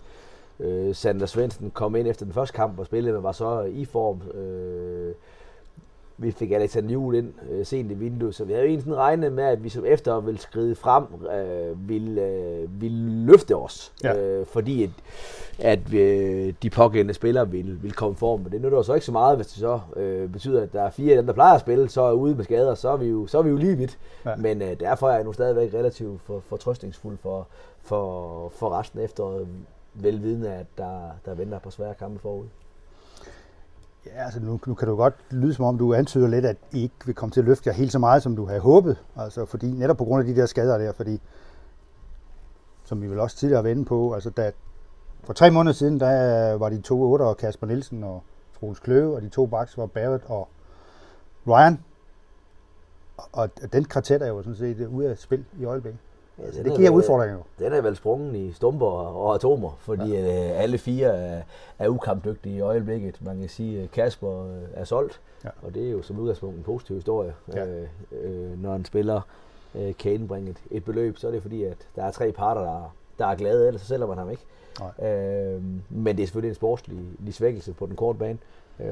øh, 0.61 0.95
Sander 0.95 1.27
Svendsen 1.27 1.71
kom 1.71 1.97
ind 1.97 2.07
efter 2.09 2.25
den 2.25 2.35
første 2.35 2.55
kamp 2.57 2.79
og 2.79 2.87
spillede, 2.87 3.15
men 3.15 3.23
var 3.23 3.33
så 3.33 3.61
i 3.63 3.85
form. 3.85 4.23
Øh, 4.35 5.15
vi 6.23 6.31
fik 6.31 6.53
Alexander 6.53 6.91
Juhl 6.91 7.17
ind 7.17 7.33
øh, 7.51 7.67
sent 7.67 7.91
i 7.91 7.95
vinduet, 7.95 8.35
så 8.35 8.45
vi 8.45 8.53
havde 8.53 8.65
jo 8.65 8.71
egentlig 8.71 8.97
regnet 8.97 9.33
med, 9.33 9.45
at 9.45 9.65
vi 9.65 9.69
som 9.69 9.85
efter 9.85 10.21
ville 10.21 10.41
skride 10.41 10.75
frem, 10.75 11.05
øh, 11.35 11.89
ville, 11.89 12.23
øh, 12.23 12.81
ville 12.83 13.27
løfte 13.27 13.57
os. 13.57 13.93
Ja. 14.05 14.19
Øh, 14.19 14.47
fordi 14.47 14.83
at, 14.83 14.91
at 15.59 15.95
øh, 15.95 16.55
de 16.63 16.71
pågældende 16.71 17.15
spillere 17.15 17.51
ville, 17.51 17.79
ville 17.81 17.95
komme 17.95 18.17
form. 18.17 18.41
Men 18.41 18.53
det 18.53 18.61
nytter 18.61 18.79
jo 18.79 18.83
så 18.83 18.95
ikke 18.95 19.07
så 19.07 19.13
meget, 19.13 19.37
hvis 19.37 19.47
det 19.47 19.57
så 19.57 19.81
øh, 19.97 20.29
betyder, 20.29 20.63
at 20.63 20.73
der 20.73 20.83
er 20.83 20.91
fire 20.91 21.11
af 21.11 21.17
dem, 21.17 21.27
der 21.27 21.33
plejer 21.33 21.55
at 21.55 21.61
spille, 21.61 21.89
så 21.89 22.03
er 22.03 22.13
ude 22.13 22.35
med 22.35 22.45
skader, 22.45 22.75
så 22.75 22.89
er 22.89 22.97
vi 22.97 23.07
jo, 23.07 23.27
så 23.27 23.39
er 23.39 23.43
vi 23.43 23.51
jo 23.51 23.57
lige 23.57 23.77
vidt. 23.77 23.99
Ja. 24.25 24.37
Men 24.37 24.63
øh, 24.63 24.81
derfor 24.81 25.09
er 25.09 25.15
jeg 25.15 25.25
nu 25.25 25.33
stadigvæk 25.33 25.75
relativt 25.75 26.21
for, 26.21 26.43
fortrøstningsfuld 26.49 27.19
for, 27.19 27.47
for, 27.83 28.49
for 28.49 28.79
resten 28.79 29.01
af 29.01 29.05
efteråret, 29.05 29.49
velvidende, 29.95 30.53
at 30.53 30.67
der, 30.79 31.01
der 31.25 31.35
venter 31.35 31.59
på 31.59 31.71
svære 31.71 31.95
kampe 31.95 32.19
forud. 32.19 32.45
Ja, 34.07 34.25
altså 34.25 34.41
nu, 34.41 34.61
nu 34.67 34.75
kan 34.75 34.89
du 34.89 34.97
godt 34.97 35.15
lyde 35.31 35.55
som 35.55 35.65
om, 35.65 35.79
du 35.79 35.95
antyder 35.95 36.29
lidt, 36.29 36.45
at 36.45 36.57
I 36.73 36.83
ikke 36.83 36.95
vil 37.07 37.15
komme 37.15 37.33
til 37.33 37.41
at 37.41 37.47
løfte 37.47 37.69
jer 37.69 37.75
helt 37.75 37.93
så 37.93 37.99
meget, 37.99 38.23
som 38.23 38.37
du 38.37 38.47
havde 38.47 38.61
håbet. 38.61 38.97
Altså 39.17 39.45
fordi, 39.45 39.71
netop 39.73 39.97
på 39.97 40.05
grund 40.05 40.21
af 40.29 40.35
de 40.35 40.41
der 40.41 40.47
skader 40.47 40.79
der, 40.79 40.93
fordi, 40.93 41.21
som 42.85 43.03
vi 43.03 43.07
vel 43.07 43.19
også 43.19 43.37
tidligere 43.37 43.59
har 43.59 43.63
været 43.63 43.75
inde 43.75 43.85
på, 43.85 44.15
altså 44.15 44.31
da, 44.31 44.53
for 45.25 45.33
tre 45.33 45.51
måneder 45.51 45.73
siden, 45.73 46.01
der 46.01 46.55
var 46.55 46.69
de 46.69 46.81
to 46.81 47.13
otter, 47.13 47.35
Kasper 47.35 47.67
Nielsen 47.67 48.05
og 48.05 48.23
Troels 48.61 48.81
Kløve, 48.81 49.17
og 49.17 49.23
de 49.23 49.29
to 49.29 49.47
backs 49.47 49.79
var 49.79 49.87
Barrett 49.87 50.25
og 50.27 50.49
Ryan. 51.47 51.85
Og, 53.17 53.51
og 53.63 53.73
den 53.73 53.85
kvartet 53.85 54.23
er 54.23 54.29
jo 54.29 54.43
sådan 54.43 54.57
set 54.57 54.87
ude 54.87 55.11
af 55.11 55.19
spil 55.19 55.45
i 55.59 55.65
øjeblikket. 55.65 56.01
Altså, 56.45 56.63
det 56.63 56.73
er 56.73 56.77
giver 56.77 56.91
vel- 56.91 56.97
udfordringer 56.99 57.37
jo. 57.37 57.43
Den 57.65 57.73
er 57.73 57.81
vel 57.81 57.97
sprunget 57.97 58.37
i 58.37 58.53
stumper 58.53 58.87
og 58.87 59.35
atomer, 59.35 59.77
fordi 59.81 60.11
ja. 60.13 60.51
øh, 60.53 60.63
alle 60.63 60.79
fire 60.79 61.09
er, 61.17 61.43
er 61.79 61.89
ukampdygtige 61.89 62.57
i 62.57 62.61
øjeblikket. 62.61 63.19
Man 63.25 63.39
kan 63.41 63.49
sige, 63.49 63.83
at 63.83 63.91
Kasper 63.91 64.45
øh, 64.47 64.63
er 64.75 64.85
solgt, 64.85 65.21
Ja. 65.45 65.49
og 65.63 65.75
det 65.75 65.87
er 65.87 65.91
jo 65.91 66.03
som 66.03 66.19
udgangspunkt 66.19 66.57
en 66.57 66.63
positiv 66.63 66.97
historie. 66.97 67.35
Ja. 67.55 67.67
Øh, 67.67 67.89
øh, 68.23 68.63
når 68.63 68.75
en 68.75 68.85
spiller 68.85 69.21
øh, 69.75 69.95
kan 69.99 70.13
indbringe 70.13 70.51
et, 70.51 70.57
et 70.71 70.85
beløb, 70.85 71.19
så 71.19 71.27
er 71.29 71.31
det 71.33 71.43
fordi, 71.43 71.65
at 71.65 71.77
der 71.97 72.05
er 72.05 72.11
tre 72.11 72.33
parter, 72.33 72.61
der, 72.61 72.95
der 73.19 73.27
er 73.27 73.35
glade, 73.35 73.67
ellers 73.67 73.81
så 73.83 73.87
sælger 73.89 74.07
man 74.07 74.19
ham 74.19 74.31
ikke. 74.31 74.43
Øh, 75.03 75.63
men 75.91 76.17
det 76.17 76.23
er 76.23 76.27
selvfølgelig 76.27 76.49
en 76.49 76.55
sportslig 76.55 76.99
svækkelse 77.31 77.73
på 77.73 77.87
den 77.87 77.97
korte 77.97 78.19
bane. 78.19 78.39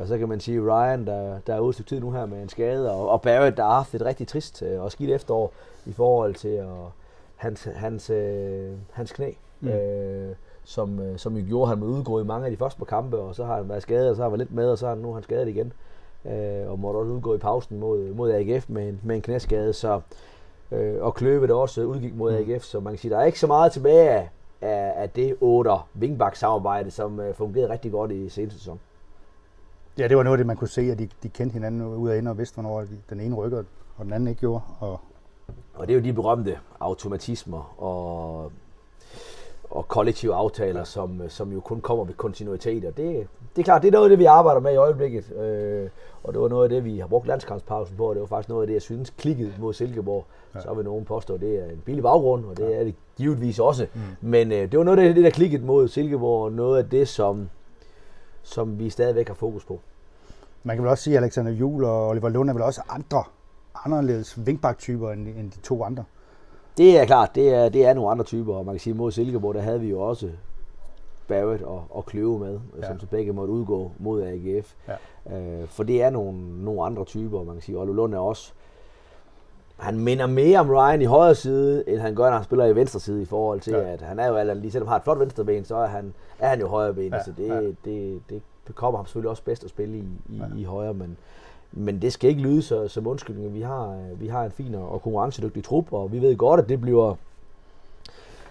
Og 0.00 0.06
så 0.08 0.18
kan 0.18 0.28
man 0.28 0.40
sige, 0.40 0.60
Ryan, 0.60 1.06
der, 1.06 1.38
der 1.46 1.54
er 1.54 1.60
ude 1.60 1.82
tid 1.82 2.00
nu 2.00 2.10
her 2.10 2.26
med 2.26 2.42
en 2.42 2.48
skade, 2.48 2.92
og, 2.92 3.08
og 3.08 3.22
Barrett, 3.22 3.56
der 3.56 3.62
har 3.62 3.74
haft 3.74 3.94
et 3.94 4.02
rigtig 4.04 4.28
trist 4.28 4.62
og 4.62 4.92
skidt 4.92 5.10
efterår 5.10 5.52
i 5.86 5.92
forhold 5.92 6.34
til 6.34 6.48
at, 6.48 6.66
hans, 7.38 7.68
hans, 7.74 8.10
øh, 8.10 8.72
hans 8.92 9.12
knæ, 9.12 9.30
Mm. 9.60 9.68
øh, 9.68 10.34
som, 10.64 11.00
øh, 11.00 11.18
som 11.18 11.36
jo 11.36 11.44
gjorde, 11.48 11.62
at 11.62 11.68
han 11.68 11.78
måtte 11.78 11.94
udgå 11.94 12.20
i 12.20 12.24
mange 12.24 12.44
af 12.44 12.50
de 12.50 12.56
første 12.56 12.78
par 12.78 12.84
kampe, 12.84 13.18
og 13.18 13.34
så 13.34 13.44
har 13.44 13.56
han 13.56 13.68
været 13.68 13.82
skadet, 13.82 14.10
og 14.10 14.16
så 14.16 14.22
har 14.22 14.28
han 14.30 14.38
været 14.38 14.48
lidt 14.48 14.54
med, 14.56 14.70
og 14.70 14.78
så 14.78 14.86
er 14.86 14.90
han, 14.90 14.98
nu 14.98 15.12
han 15.12 15.22
skadet 15.22 15.48
igen. 15.48 15.72
Øh, 16.24 16.70
og 16.70 16.78
måtte 16.78 16.98
også 16.98 17.12
udgå 17.12 17.34
i 17.34 17.38
pausen 17.38 17.78
mod, 17.80 18.12
mod 18.12 18.32
AGF 18.32 18.68
med 18.68 18.88
en, 18.88 19.00
med 19.02 19.16
en 19.16 19.22
knæskade, 19.22 19.72
så, 19.72 20.00
øh, 20.72 21.02
og 21.02 21.14
Kløve 21.14 21.46
der 21.46 21.54
også 21.54 21.82
udgik 21.82 22.14
mod 22.16 22.32
Mm. 22.32 22.50
AGF, 22.50 22.62
så 22.62 22.80
man 22.80 22.92
kan 22.92 22.98
sige, 22.98 23.10
der 23.10 23.18
er 23.18 23.24
ikke 23.24 23.40
så 23.40 23.46
meget 23.46 23.72
tilbage 23.72 24.10
af, 24.10 24.28
af, 24.60 24.92
af 24.96 25.10
det 25.10 25.36
8 25.40 25.70
wingback 26.00 26.36
samarbejde, 26.36 26.90
som 26.90 27.20
øh, 27.20 27.34
fungerede 27.34 27.72
rigtig 27.72 27.92
godt 27.92 28.10
i 28.10 28.28
seneste 28.28 28.58
sæson. 28.58 28.80
Ja, 29.98 30.08
det 30.08 30.16
var 30.16 30.22
noget 30.22 30.34
af 30.34 30.38
det, 30.38 30.46
man 30.46 30.56
kunne 30.56 30.68
se, 30.68 30.80
at 30.80 30.98
de, 30.98 31.08
de 31.22 31.28
kendte 31.28 31.52
hinanden 31.52 31.82
ud 31.82 32.08
af 32.10 32.18
ind 32.18 32.28
og 32.28 32.38
vidste, 32.38 32.54
hvornår 32.60 32.80
de, 32.80 32.88
den 33.10 33.20
ene 33.20 33.34
rykker, 33.36 33.62
og 33.96 34.04
den 34.04 34.12
anden 34.12 34.28
ikke 34.28 34.40
gjorde. 34.40 34.60
Og, 34.80 35.00
Og 35.74 35.88
det 35.88 35.94
er 35.94 35.98
jo 35.98 36.04
de 36.04 36.12
berømte 36.12 36.58
automatismer 36.80 37.82
og, 37.82 38.52
og 39.70 39.88
kollektive 39.88 40.34
aftaler, 40.34 40.84
som, 40.84 41.22
som 41.28 41.52
jo 41.52 41.60
kun 41.60 41.80
kommer 41.80 42.04
ved 42.04 42.14
kontinuitet. 42.14 42.84
Og 42.84 42.96
det, 42.96 43.26
det 43.56 43.62
er 43.62 43.64
klart, 43.64 43.82
det 43.82 43.88
er 43.88 43.92
noget 43.92 44.04
af 44.04 44.10
det, 44.10 44.18
vi 44.18 44.24
arbejder 44.24 44.60
med 44.60 44.72
i 44.72 44.76
øjeblikket. 44.76 45.32
Øh, 45.32 45.88
og 46.24 46.32
det 46.32 46.42
var 46.42 46.48
noget 46.48 46.64
af 46.64 46.68
det, 46.68 46.84
vi 46.84 46.98
har 46.98 47.06
brugt 47.06 47.26
landskampspausen 47.26 47.96
på, 47.96 48.08
og 48.08 48.14
det 48.14 48.20
var 48.20 48.26
faktisk 48.26 48.48
noget 48.48 48.62
af 48.62 48.66
det, 48.66 48.74
jeg 48.74 48.82
synes 48.82 49.10
klikkede 49.10 49.52
mod 49.58 49.74
Silkeborg. 49.74 50.24
Ja. 50.54 50.58
Ja. 50.58 50.62
Så 50.62 50.74
vil 50.74 50.84
nogen 50.84 51.04
påstå, 51.04 51.34
at 51.34 51.40
det 51.40 51.58
er 51.58 51.64
en 51.64 51.82
billig 51.84 52.02
baggrund, 52.02 52.44
og 52.44 52.56
det 52.56 52.80
er 52.80 52.84
det 52.84 52.94
givetvis 53.16 53.58
også. 53.58 53.86
Mm. 53.94 54.00
Men 54.20 54.52
øh, 54.52 54.70
det 54.70 54.78
var 54.78 54.84
noget 54.84 54.98
af 54.98 55.14
det, 55.14 55.24
der 55.24 55.30
klikkede 55.30 55.64
mod 55.64 55.88
Silkeborg, 55.88 56.44
og 56.44 56.52
noget 56.52 56.78
af 56.78 56.90
det, 56.90 57.08
som, 57.08 57.48
som 58.42 58.78
vi 58.78 58.90
stadigvæk 58.90 59.28
har 59.28 59.34
fokus 59.34 59.64
på. 59.64 59.80
Man 60.62 60.76
kan 60.76 60.82
vel 60.82 60.90
også 60.90 61.04
sige, 61.04 61.16
at 61.16 61.22
Alexander 61.22 61.52
Juhl 61.52 61.84
og 61.84 62.08
Oliver 62.08 62.28
Lund 62.28 62.50
er 62.50 62.54
vel 62.54 62.62
også 62.62 62.80
andre, 62.88 63.24
anderledes 63.84 64.46
vinkbak-typer 64.46 65.10
end, 65.12 65.28
end 65.28 65.50
de 65.50 65.60
to 65.60 65.82
andre. 65.84 66.04
Det 66.78 66.98
er 67.00 67.04
klart, 67.04 67.34
det 67.34 67.54
er, 67.54 67.68
det 67.68 67.86
er 67.86 67.94
nogle 67.94 68.10
andre 68.10 68.24
typer, 68.24 68.54
og 68.54 68.64
man 68.66 68.74
kan 68.74 68.80
sige, 68.80 68.94
mod 68.94 69.12
Silkeborg, 69.12 69.54
der 69.54 69.60
havde 69.60 69.80
vi 69.80 69.88
jo 69.90 70.00
også 70.00 70.30
Barrett 71.28 71.62
og, 71.62 71.84
og 71.90 72.06
Kløve 72.06 72.38
med, 72.38 72.60
Ja. 72.82 72.86
som 72.86 73.00
så 73.00 73.06
begge 73.06 73.32
måtte 73.32 73.52
udgå 73.52 73.92
mod 73.98 74.22
AGF. 74.22 74.74
Ja. 75.28 75.36
Øh, 75.38 75.68
for 75.68 75.82
det 75.82 76.02
er 76.02 76.10
nogle, 76.10 76.64
nogle 76.64 76.82
andre 76.84 77.04
typer, 77.04 77.42
man 77.44 77.54
kan 77.54 77.62
sige. 77.62 77.78
Oliver 77.78 77.94
Lund 77.96 78.14
er 78.14 78.18
også, 78.18 78.52
han 79.76 79.98
minder 79.98 80.26
mere 80.26 80.58
om 80.60 80.70
Ryan 80.70 81.02
i 81.02 81.04
højre 81.04 81.34
side, 81.34 81.88
end 81.88 81.98
han 81.98 82.14
gør, 82.14 82.24
når 82.24 82.36
han 82.36 82.44
spiller 82.44 82.66
i 82.66 82.74
venstre 82.76 83.00
side, 83.00 83.22
i 83.22 83.24
forhold 83.24 83.60
til, 83.60 83.72
Ja. 83.72 83.92
at 83.92 84.02
han 84.02 84.18
er 84.18 84.28
jo 84.28 84.36
andet 84.36 84.56
lige, 84.56 84.70
selvom 84.72 84.86
han 84.88 84.92
har 84.92 84.96
et 84.98 85.02
flot 85.04 85.18
venstre 85.18 85.44
ben, 85.44 85.64
så 85.64 85.76
er 85.76 85.86
han, 85.86 86.14
er 86.38 86.48
han 86.48 86.60
jo 86.60 86.66
højre 86.68 86.94
ben, 86.94 87.12
Ja, 87.12 87.24
så 87.24 87.32
det, 87.36 87.46
ja. 87.48 87.54
ja. 87.54 87.70
det, 87.84 88.20
det 88.30 88.42
bekommer 88.64 88.98
ham 88.98 89.06
selvfølgelig 89.06 89.30
også 89.30 89.42
bedst 89.42 89.64
at 89.64 89.70
spille 89.70 89.98
i, 89.98 90.04
i, 90.28 90.36
ja. 90.36 90.44
i 90.60 90.64
højre, 90.64 90.94
men, 90.94 91.16
men 91.72 92.02
det 92.02 92.12
skal 92.12 92.30
ikke 92.30 92.42
lyde 92.42 92.62
så, 92.62 92.88
som 92.88 93.06
undskyldning. 93.06 93.54
Vi 93.54 93.60
har, 93.60 93.98
vi 94.14 94.28
har 94.28 94.44
en 94.44 94.50
fin 94.50 94.74
og 94.74 95.02
konkurrencedygtig 95.02 95.64
trup, 95.64 95.92
og 95.92 96.12
vi 96.12 96.22
ved 96.22 96.36
godt, 96.36 96.60
at 96.60 96.68
det 96.68 96.80
bliver 96.80 97.14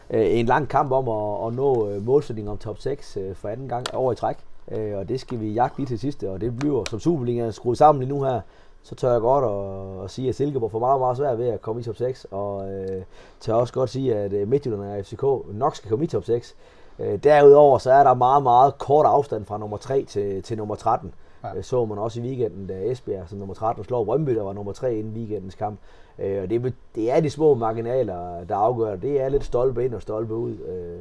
øh, 0.10 0.40
en 0.40 0.46
lang 0.46 0.70
kamp 0.70 0.92
om 0.92 1.10
at, 1.10 1.48
at 1.48 1.54
nå 1.54 1.90
øh, 1.90 2.06
målsætningen 2.06 2.52
om 2.52 2.58
top 2.58 2.80
6 2.80 3.18
øh, 3.18 3.36
for 3.36 3.50
anden 3.50 3.68
gang 3.68 3.94
over 3.94 4.14
i 4.14 4.16
træk. 4.16 4.38
Og 4.72 5.10
det 5.10 5.20
skal 5.20 5.40
vi 5.40 5.52
jagte 5.52 5.78
lige 5.78 5.88
til 5.88 6.00
sidste, 6.00 6.30
og 6.30 6.42
det 6.42 6.60
bliver, 6.60 6.84
som 6.90 7.00
Superligaen 7.00 7.48
er 7.48 7.52
skruet 7.52 7.78
sammen 7.78 8.04
lige 8.04 8.10
nu 8.10 8.24
her, 8.24 8.42
så 8.84 8.96
tør 8.96 9.12
jeg 9.12 9.22
godt 9.22 9.46
at, 9.46 10.04
at 10.04 10.12
sige, 10.12 10.30
at 10.30 10.36
Silkeborg 10.36 10.72
får 10.72 10.80
meget, 10.80 11.00
meget 11.00 11.18
svært 11.18 11.38
ved 11.38 11.48
at 11.48 11.62
komme 11.62 11.82
i 11.82 11.84
top 11.84 11.96
6, 11.96 12.28
og 12.32 12.72
øh, 12.72 13.04
tør 13.40 13.54
også 13.54 13.74
godt 13.74 13.90
sige, 13.90 14.16
at 14.16 14.48
Midtjylland 14.48 14.82
og 14.84 15.06
FCK 15.06 15.24
nok 15.54 15.76
skal 15.76 15.90
komme 15.90 16.06
i 16.06 16.08
top 16.08 16.24
6. 16.24 16.56
Øh, 17.00 17.24
derudover 17.24 17.78
så 17.78 17.92
er 17.92 18.04
der 18.04 18.14
meget, 18.14 18.44
meget 18.44 18.78
kort 18.78 19.06
afstand 19.06 19.46
fra 19.46 19.58
nummer 19.58 19.78
3 19.78 20.04
til, 20.04 20.44
til 20.44 20.58
nummer 20.58 20.76
13. 20.76 21.14
Ja. 21.44 21.56
Ja. 21.56 21.62
Så 21.62 21.86
man 21.86 21.98
også 21.98 22.20
i 22.20 22.24
weekenden, 22.24 22.68
da 22.68 22.92
Esbjerg 22.92 23.30
som 23.30 23.38
nummer 23.40 23.56
13 23.56 23.84
slår 23.84 24.04
Brøndby, 24.04 24.36
der 24.36 24.44
var 24.44 24.54
nummer 24.54 24.74
3 24.74 24.96
inden 24.96 25.14
weekendens 25.14 25.56
kamp. 25.56 25.80
Øh, 26.20 26.42
og 26.44 26.50
det, 26.50 26.74
det 26.96 27.12
er 27.12 27.20
de 27.20 27.30
små 27.30 27.54
marginaler, 27.54 28.44
der 28.44 28.56
afgør 28.56 28.92
det. 28.92 29.02
Det 29.02 29.22
er 29.22 29.30
lidt 29.30 29.44
stolpe 29.44 29.86
ind 29.86 29.94
og 29.94 30.02
stolpe 30.02 30.36
ud. 30.36 30.58
Øh, 30.58 31.00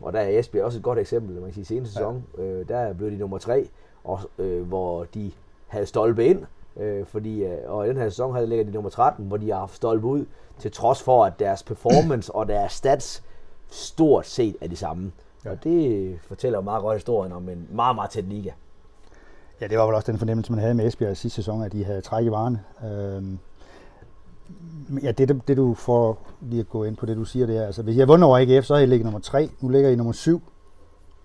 og 0.00 0.12
der 0.12 0.20
er 0.20 0.38
Esbjerg 0.38 0.64
også 0.64 0.78
et 0.78 0.84
godt 0.84 0.98
eksempel, 0.98 1.34
man 1.34 1.44
kan 1.44 1.54
sige, 1.54 1.64
seneste 1.64 1.94
sæson. 1.94 2.24
Ja. 2.38 2.42
Øh, 2.42 2.68
der 2.68 2.92
blev 2.92 3.10
de 3.10 3.16
nummer 3.16 3.38
3, 3.38 3.68
og, 4.04 4.20
øh, 4.38 4.62
hvor 4.62 5.04
de 5.04 5.32
havde 5.66 5.86
stolpe 5.86 6.24
ind, 6.26 6.44
øh, 6.76 7.06
fordi, 7.06 7.44
øh, 7.44 7.58
og 7.66 7.86
i 7.86 7.88
den 7.88 7.96
her 7.96 8.08
sæson 8.08 8.34
havde 8.34 8.46
ligger 8.46 8.64
de 8.64 8.70
nummer 8.70 8.90
13, 8.90 9.26
hvor 9.26 9.36
de 9.36 9.50
har 9.50 9.58
haft 9.58 9.74
stolpe 9.74 10.06
ud, 10.06 10.24
til 10.58 10.72
trods 10.72 11.02
for, 11.02 11.24
at 11.24 11.38
deres 11.38 11.62
performance 11.62 12.34
og 12.34 12.48
deres 12.48 12.72
stats 12.72 13.22
stort 13.70 14.26
set 14.26 14.56
er 14.60 14.68
de 14.68 14.76
samme. 14.76 15.12
Ja. 15.44 15.50
Og 15.50 15.64
det 15.64 16.18
fortæller 16.20 16.60
meget 16.60 16.82
godt 16.82 16.96
historien 16.96 17.32
om 17.32 17.48
en 17.48 17.68
meget, 17.70 17.94
meget 17.94 18.10
tæt 18.10 18.24
liga. 18.24 18.50
Ja, 19.62 19.66
det 19.66 19.78
var 19.78 19.86
vel 19.86 19.94
også 19.94 20.12
den 20.12 20.18
fornemmelse, 20.18 20.52
man 20.52 20.60
havde 20.60 20.74
med 20.74 20.86
Esbjerg 20.86 21.16
sidste 21.16 21.36
sæson, 21.36 21.62
at 21.62 21.72
de 21.72 21.84
havde 21.84 22.00
træk 22.00 22.24
i 22.24 22.30
varerne. 22.30 22.62
Øhm, 22.84 23.38
ja, 25.02 25.12
det, 25.12 25.48
det 25.48 25.56
du 25.56 25.74
får 25.74 26.18
lige 26.40 26.60
at 26.60 26.68
gå 26.68 26.84
ind 26.84 26.96
på 26.96 27.06
det, 27.06 27.16
du 27.16 27.24
siger, 27.24 27.46
det 27.46 27.56
er, 27.56 27.66
altså 27.66 27.82
hvis 27.82 27.96
jeg 27.96 28.08
vundet 28.08 28.26
over 28.26 28.38
AGF, 28.38 28.66
så 28.66 28.74
har 28.74 28.80
I 28.80 28.86
ligget 28.86 29.04
nummer 29.04 29.20
3, 29.20 29.50
nu 29.60 29.68
ligger 29.68 29.90
I 29.90 29.96
nummer 29.96 30.12
7, 30.12 30.42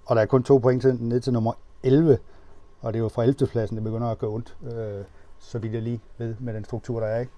og 0.05 0.15
der 0.15 0.21
er 0.21 0.25
kun 0.25 0.43
to 0.43 0.57
point 0.57 0.81
til, 0.81 0.97
ned 0.99 1.19
til 1.19 1.33
nummer 1.33 1.53
11, 1.83 2.17
og 2.81 2.93
det 2.93 2.99
er 2.99 3.03
jo 3.03 3.09
fra 3.09 3.23
11. 3.23 3.47
pladsen, 3.47 3.77
det 3.77 3.83
begynder 3.83 4.07
at 4.07 4.17
gå 4.17 4.33
ondt, 4.33 4.57
øh, 4.63 5.03
så 5.39 5.59
vidt 5.59 5.73
jeg 5.73 5.81
lige 5.81 6.01
ved 6.17 6.35
med 6.39 6.53
den 6.53 6.65
struktur, 6.65 6.99
der 6.99 7.07
er, 7.07 7.19
ikke? 7.19 7.31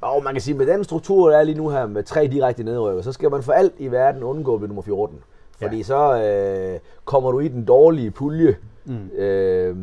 Og 0.00 0.22
man 0.24 0.34
kan 0.34 0.40
sige, 0.40 0.54
med 0.54 0.66
den 0.66 0.84
struktur, 0.84 1.30
der 1.30 1.38
er 1.38 1.44
lige 1.44 1.58
nu 1.58 1.68
her 1.68 1.86
med 1.86 2.02
tre 2.02 2.26
direkte 2.26 2.62
nedrykker, 2.64 3.02
så 3.02 3.12
skal 3.12 3.30
man 3.30 3.42
for 3.42 3.52
alt 3.52 3.74
i 3.78 3.88
verden 3.88 4.22
undgå 4.22 4.54
at 4.54 4.60
blive 4.60 4.68
nummer 4.68 4.82
14. 4.82 5.18
Fordi 5.60 5.76
Ja. 5.76 5.82
så 5.82 6.22
øh, 6.22 6.80
kommer 7.04 7.30
du 7.32 7.40
i 7.40 7.48
den 7.48 7.64
dårlige 7.64 8.10
pulje, 8.10 8.56
Mm. 8.88 9.10
øh, 9.10 9.76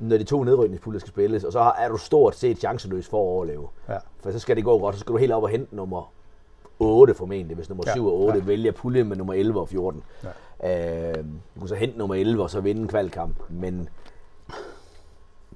når 0.00 0.16
de 0.18 0.24
to 0.24 0.44
nedrykningspuljer 0.44 0.98
skal 1.00 1.08
spilles, 1.08 1.44
og 1.44 1.52
så 1.52 1.72
er 1.78 1.88
du 1.88 1.96
stort 1.96 2.36
set 2.36 2.58
chanceløs 2.58 3.08
for 3.08 3.16
at 3.16 3.22
overleve. 3.26 3.68
Ja. 3.88 3.96
For 4.20 4.30
så 4.30 4.38
skal 4.38 4.56
det 4.56 4.64
gå 4.64 4.78
godt, 4.78 4.94
så 4.94 5.00
skal 5.00 5.12
du 5.12 5.16
helt 5.18 5.32
op 5.32 5.42
og 5.42 5.48
hente 5.48 5.76
nummer 5.76 6.12
8 6.78 7.14
formentlig, 7.14 7.56
hvis 7.56 7.68
nummer 7.68 7.84
Ja, 7.86 7.92
7 7.92 8.06
og 8.06 8.14
8 8.20 8.38
ja. 8.38 8.44
vælger 8.44 8.72
puljen 8.72 9.08
med 9.08 9.16
nummer 9.16 9.34
11 9.34 9.60
og 9.60 9.68
14. 9.68 10.02
Ja. 10.62 11.08
Øh, 11.10 11.24
du 11.54 11.58
kan 11.60 11.68
så 11.68 11.74
hente 11.74 11.98
nummer 11.98 12.14
11 12.14 12.42
og 12.42 12.50
så 12.50 12.60
vinde 12.60 12.80
en 12.82 12.88
kvalkamp, 12.88 13.36
men 13.48 13.88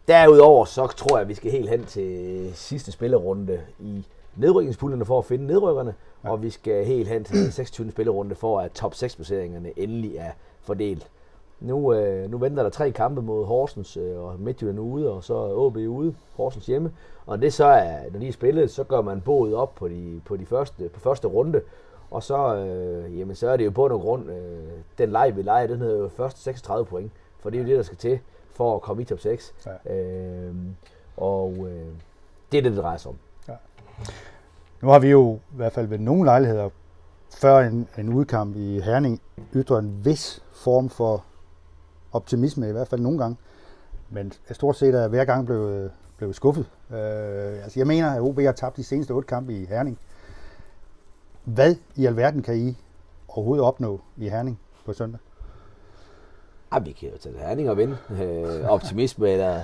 derudover 0.09 0.65
så 0.65 0.87
tror 0.87 1.17
jeg, 1.17 1.23
at 1.23 1.29
vi 1.29 1.35
skal 1.35 1.51
helt 1.51 1.69
hen 1.71 1.85
til 1.85 2.51
sidste 2.55 2.93
spillerunde 2.93 3.61
i 3.81 4.07
nedrykningspuljerne 4.37 5.05
for 5.05 5.19
at 5.19 5.25
finde 5.25 5.47
nedrykkerne, 5.47 5.95
ja. 6.25 6.31
og 6.31 6.43
vi 6.43 6.51
skal 6.51 6.85
helt 6.85 7.09
hen 7.09 7.25
til 7.25 7.37
den 7.37 7.51
26. 7.63 7.91
spillerunde 7.91 8.35
for 8.35 8.61
at 8.61 8.73
top 8.73 8.95
6 8.95 9.17
placeringerne 9.17 9.79
endelig 9.79 10.17
er 10.17 10.31
fordelt. 10.63 11.11
Nu, 11.61 11.95
øh, 11.95 12.31
nu 12.31 12.39
venter 12.39 12.63
der 12.63 12.71
tre 12.71 12.91
kampe 12.91 13.23
mod 13.23 13.47
Horsens 13.47 13.97
øh, 13.97 14.19
og 14.19 14.41
Midtjylland 14.41 14.81
ude, 14.81 15.11
og 15.11 15.25
så 15.25 15.35
OB 15.35 15.77
ude, 15.77 16.15
Horsens 16.37 16.67
hjemme. 16.67 16.93
Og 17.27 17.43
det 17.43 17.53
så 17.53 17.65
er, 17.65 18.11
når 18.13 18.21
de 18.21 18.29
er 18.29 18.33
spillet, 18.33 18.71
så 18.71 18.85
gør 18.85 19.01
man 19.01 19.21
boet 19.21 19.55
op 19.55 19.75
på, 19.75 19.89
de, 19.89 20.21
på, 20.25 20.37
de 20.37 20.47
første, 20.47 20.89
på 20.89 21.01
første 21.01 21.29
runde. 21.29 21.61
Og 22.11 22.23
så, 22.23 22.57
øh, 22.57 23.19
jamen, 23.19 23.35
så 23.35 23.49
er 23.49 23.57
det 23.57 23.65
jo 23.65 23.71
på 23.71 23.89
noget 23.89 24.03
grund, 24.03 24.31
øh, 24.31 24.69
den 24.99 25.11
leg 25.11 25.37
vi 25.37 25.43
leger, 25.43 25.67
den 25.67 25.79
hedder 25.79 25.99
jo 25.99 26.09
først 26.09 26.43
36 26.43 26.87
point. 26.87 27.13
For 27.41 27.51
det 27.51 27.59
er 27.59 27.63
jo 27.63 27.69
det, 27.69 27.77
der 27.77 27.83
skal 27.83 27.99
til 27.99 28.19
for 28.53 28.75
at 28.75 28.83
komme 28.83 29.03
i 29.03 29.05
top 29.05 29.19
6. 29.19 29.55
Ja. 29.87 29.95
Øh, 29.95 30.55
og 31.17 31.55
øh, 31.59 31.87
det 32.53 32.59
er 32.59 32.63
det, 32.63 32.73
det 32.73 32.77
drejer 32.77 32.97
sig 32.97 33.09
om. 33.09 33.17
Nu 34.83 34.89
har 34.89 34.99
vi 34.99 35.09
jo 35.09 35.35
i 35.35 35.57
hvert 35.57 35.73
fald 35.73 35.87
ved 35.87 35.99
nogle 35.99 36.25
lejligheder 36.25 36.69
før 37.31 37.59
en, 37.59 37.89
en 37.99 38.09
udkamp 38.09 38.57
i 38.57 38.81
Herning 38.81 39.21
ytret 39.55 39.79
en 39.79 40.05
vis 40.05 40.43
form 40.53 40.89
for 40.89 41.25
optimisme, 42.13 42.69
i 42.69 42.73
hvert 42.73 42.89
fald 42.89 43.01
nogle 43.01 43.19
gange. 43.19 43.37
Men 44.11 44.33
stort 44.51 44.77
set 44.77 44.95
er 44.95 45.09
hver 45.09 45.25
gang 45.25 45.47
blevet, 45.47 45.91
blevet 46.17 46.37
skuffet. 46.37 46.67
Øh, 46.91 47.63
altså 47.65 47.81
jeg 47.81 47.87
mener, 47.87 48.11
at 48.11 48.21
OB 48.21 48.41
har 48.41 48.53
tabt 48.53 48.77
de 48.77 48.85
seneste 48.85 49.11
otte 49.11 49.27
kampe 49.27 49.55
i 49.55 49.65
Herning. 49.65 49.99
Hvad 51.45 51.75
i 51.97 52.07
alverden 52.07 52.43
kan 52.43 52.57
I 52.57 52.79
overhovedet 53.29 53.65
opnå 53.65 54.01
i 54.17 54.29
Herning 54.29 54.61
på 54.85 54.93
søndag? 54.93 55.21
Ah, 56.73 56.87
vi 56.87 56.93
kan 56.93 57.09
jo 57.09 57.19
tage 57.19 57.35
Herning 57.39 57.71
og 57.71 57.77
vinde. 57.77 57.97
Øh, 58.23 58.69
optimisme 58.69 59.31
eller... 59.31 59.57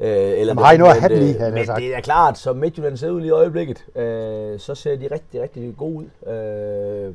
Øh, 0.00 0.08
eller 0.08 0.44
Jamen, 0.46 0.64
har 0.64 0.72
I 0.72 0.76
noget 0.76 0.94
at 0.94 1.00
have 1.00 1.28
i, 1.30 1.36
øh, 1.36 1.52
Men 1.52 1.66
sagt. 1.66 1.78
det 1.78 1.96
er 1.96 2.00
klart, 2.00 2.38
som 2.38 2.56
Midtjylland 2.56 2.96
ser 2.96 3.10
ud 3.10 3.20
lige 3.20 3.28
i 3.28 3.30
øjeblikket, 3.30 3.84
øh, 3.96 4.58
så 4.58 4.74
ser 4.74 4.96
de 4.96 5.08
rigtig, 5.10 5.42
rigtig 5.42 5.74
gode 5.78 5.94
ud. 6.26 6.32
Øh, 6.32 7.14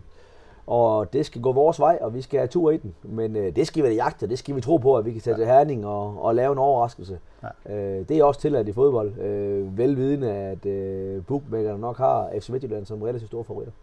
og 0.68 1.14
det 1.14 1.26
skal 1.26 1.42
gå 1.42 1.52
vores 1.52 1.80
vej, 1.80 1.98
og 2.02 2.14
vi 2.14 2.22
skal 2.22 2.40
have 2.40 2.48
tur 2.48 2.72
i 2.72 2.78
den. 2.78 2.96
Men 3.04 3.36
øh, 3.36 3.56
det 3.56 3.68
skal 3.68 3.84
vi 3.84 3.88
da 3.88 3.94
jagte, 3.94 4.28
det 4.28 4.40
skal 4.40 4.56
vi 4.56 4.62
tro 4.62 4.78
på, 4.78 4.98
at 4.98 5.06
vi 5.06 5.12
kan 5.12 5.22
tage 5.22 5.36
til 5.38 5.46
Herning 5.46 5.86
og, 5.86 6.24
og 6.24 6.36
lave 6.36 6.52
en 6.52 6.58
overraskelse. 6.58 7.20
Ja. 7.68 7.76
Øh, 7.76 8.06
det 8.10 8.18
er 8.18 8.24
også 8.24 8.42
tilladt 8.42 8.68
i 8.68 8.74
fodbold. 8.74 9.20
Øh, 9.20 9.78
velvidende, 9.78 10.32
at 10.32 10.66
øh, 10.66 11.24
bookmakerne 11.26 11.82
nok 11.82 11.98
har 11.98 12.30
FC 12.40 12.50
Midtjylland 12.50 12.86
som 12.86 13.02
relativt 13.02 13.30
store 13.30 13.44
favoritter. 13.44 13.74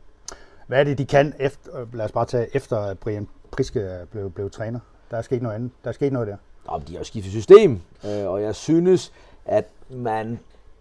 Hvad 0.67 0.81
er 0.81 0.85
det, 0.85 0.99
de 0.99 1.07
kan 1.07 1.35
efter, 1.39 1.71
lad 1.93 2.05
os 2.05 2.13
bare 2.13 2.25
tage 2.25 2.57
efter, 2.57 2.95
Brian 2.95 3.29
Priske 3.51 3.89
blevet, 4.11 4.35
blevet 4.35 4.53
træner? 4.53 4.81
Der 5.11 5.17
er 5.17 5.23
sket 5.23 5.43
noget 5.43 5.55
andet. 5.55 5.71
Der 5.85 5.89
er 5.89 5.95
sket 5.95 6.13
noget 6.13 6.29
der. 6.29 6.37
Nå, 6.71 6.79
de 6.89 6.93
har 6.93 6.99
jo 6.99 7.05
skiftet 7.05 7.33
system, 7.33 7.81
øh, 8.05 8.27
og 8.27 8.43
jeg 8.43 8.55
synes, 8.55 9.13
at 9.45 9.65
man 9.91 10.39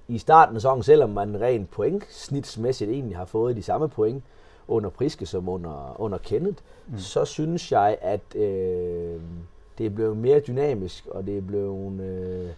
i 0.07 0.17
starten 0.17 0.55
af 0.55 0.62
sæsonen, 0.62 0.84
selvom 0.84 1.10
man 1.10 1.41
rent 1.41 1.72
pointsnitsmæssigt 1.72 2.91
egentlig 2.91 3.17
har 3.17 3.25
fået 3.25 3.55
de 3.55 3.63
samme 3.63 3.89
point 3.89 4.24
under 4.67 4.89
Priske 4.89 5.25
som 5.25 5.50
under, 5.50 6.01
under 6.01 6.17
Kenneth, 6.17 6.57
mm. 6.88 6.98
så 6.98 7.25
synes 7.25 7.72
jeg, 7.72 7.98
at 8.01 8.36
øh, 8.36 9.22
det 9.77 9.86
er 9.86 9.89
blevet 9.89 10.17
mere 10.17 10.39
dynamisk, 10.39 11.07
og 11.07 11.27
det 11.27 11.38
er 11.38 11.41
blevet, 11.41 12.01
øh, 12.01 12.50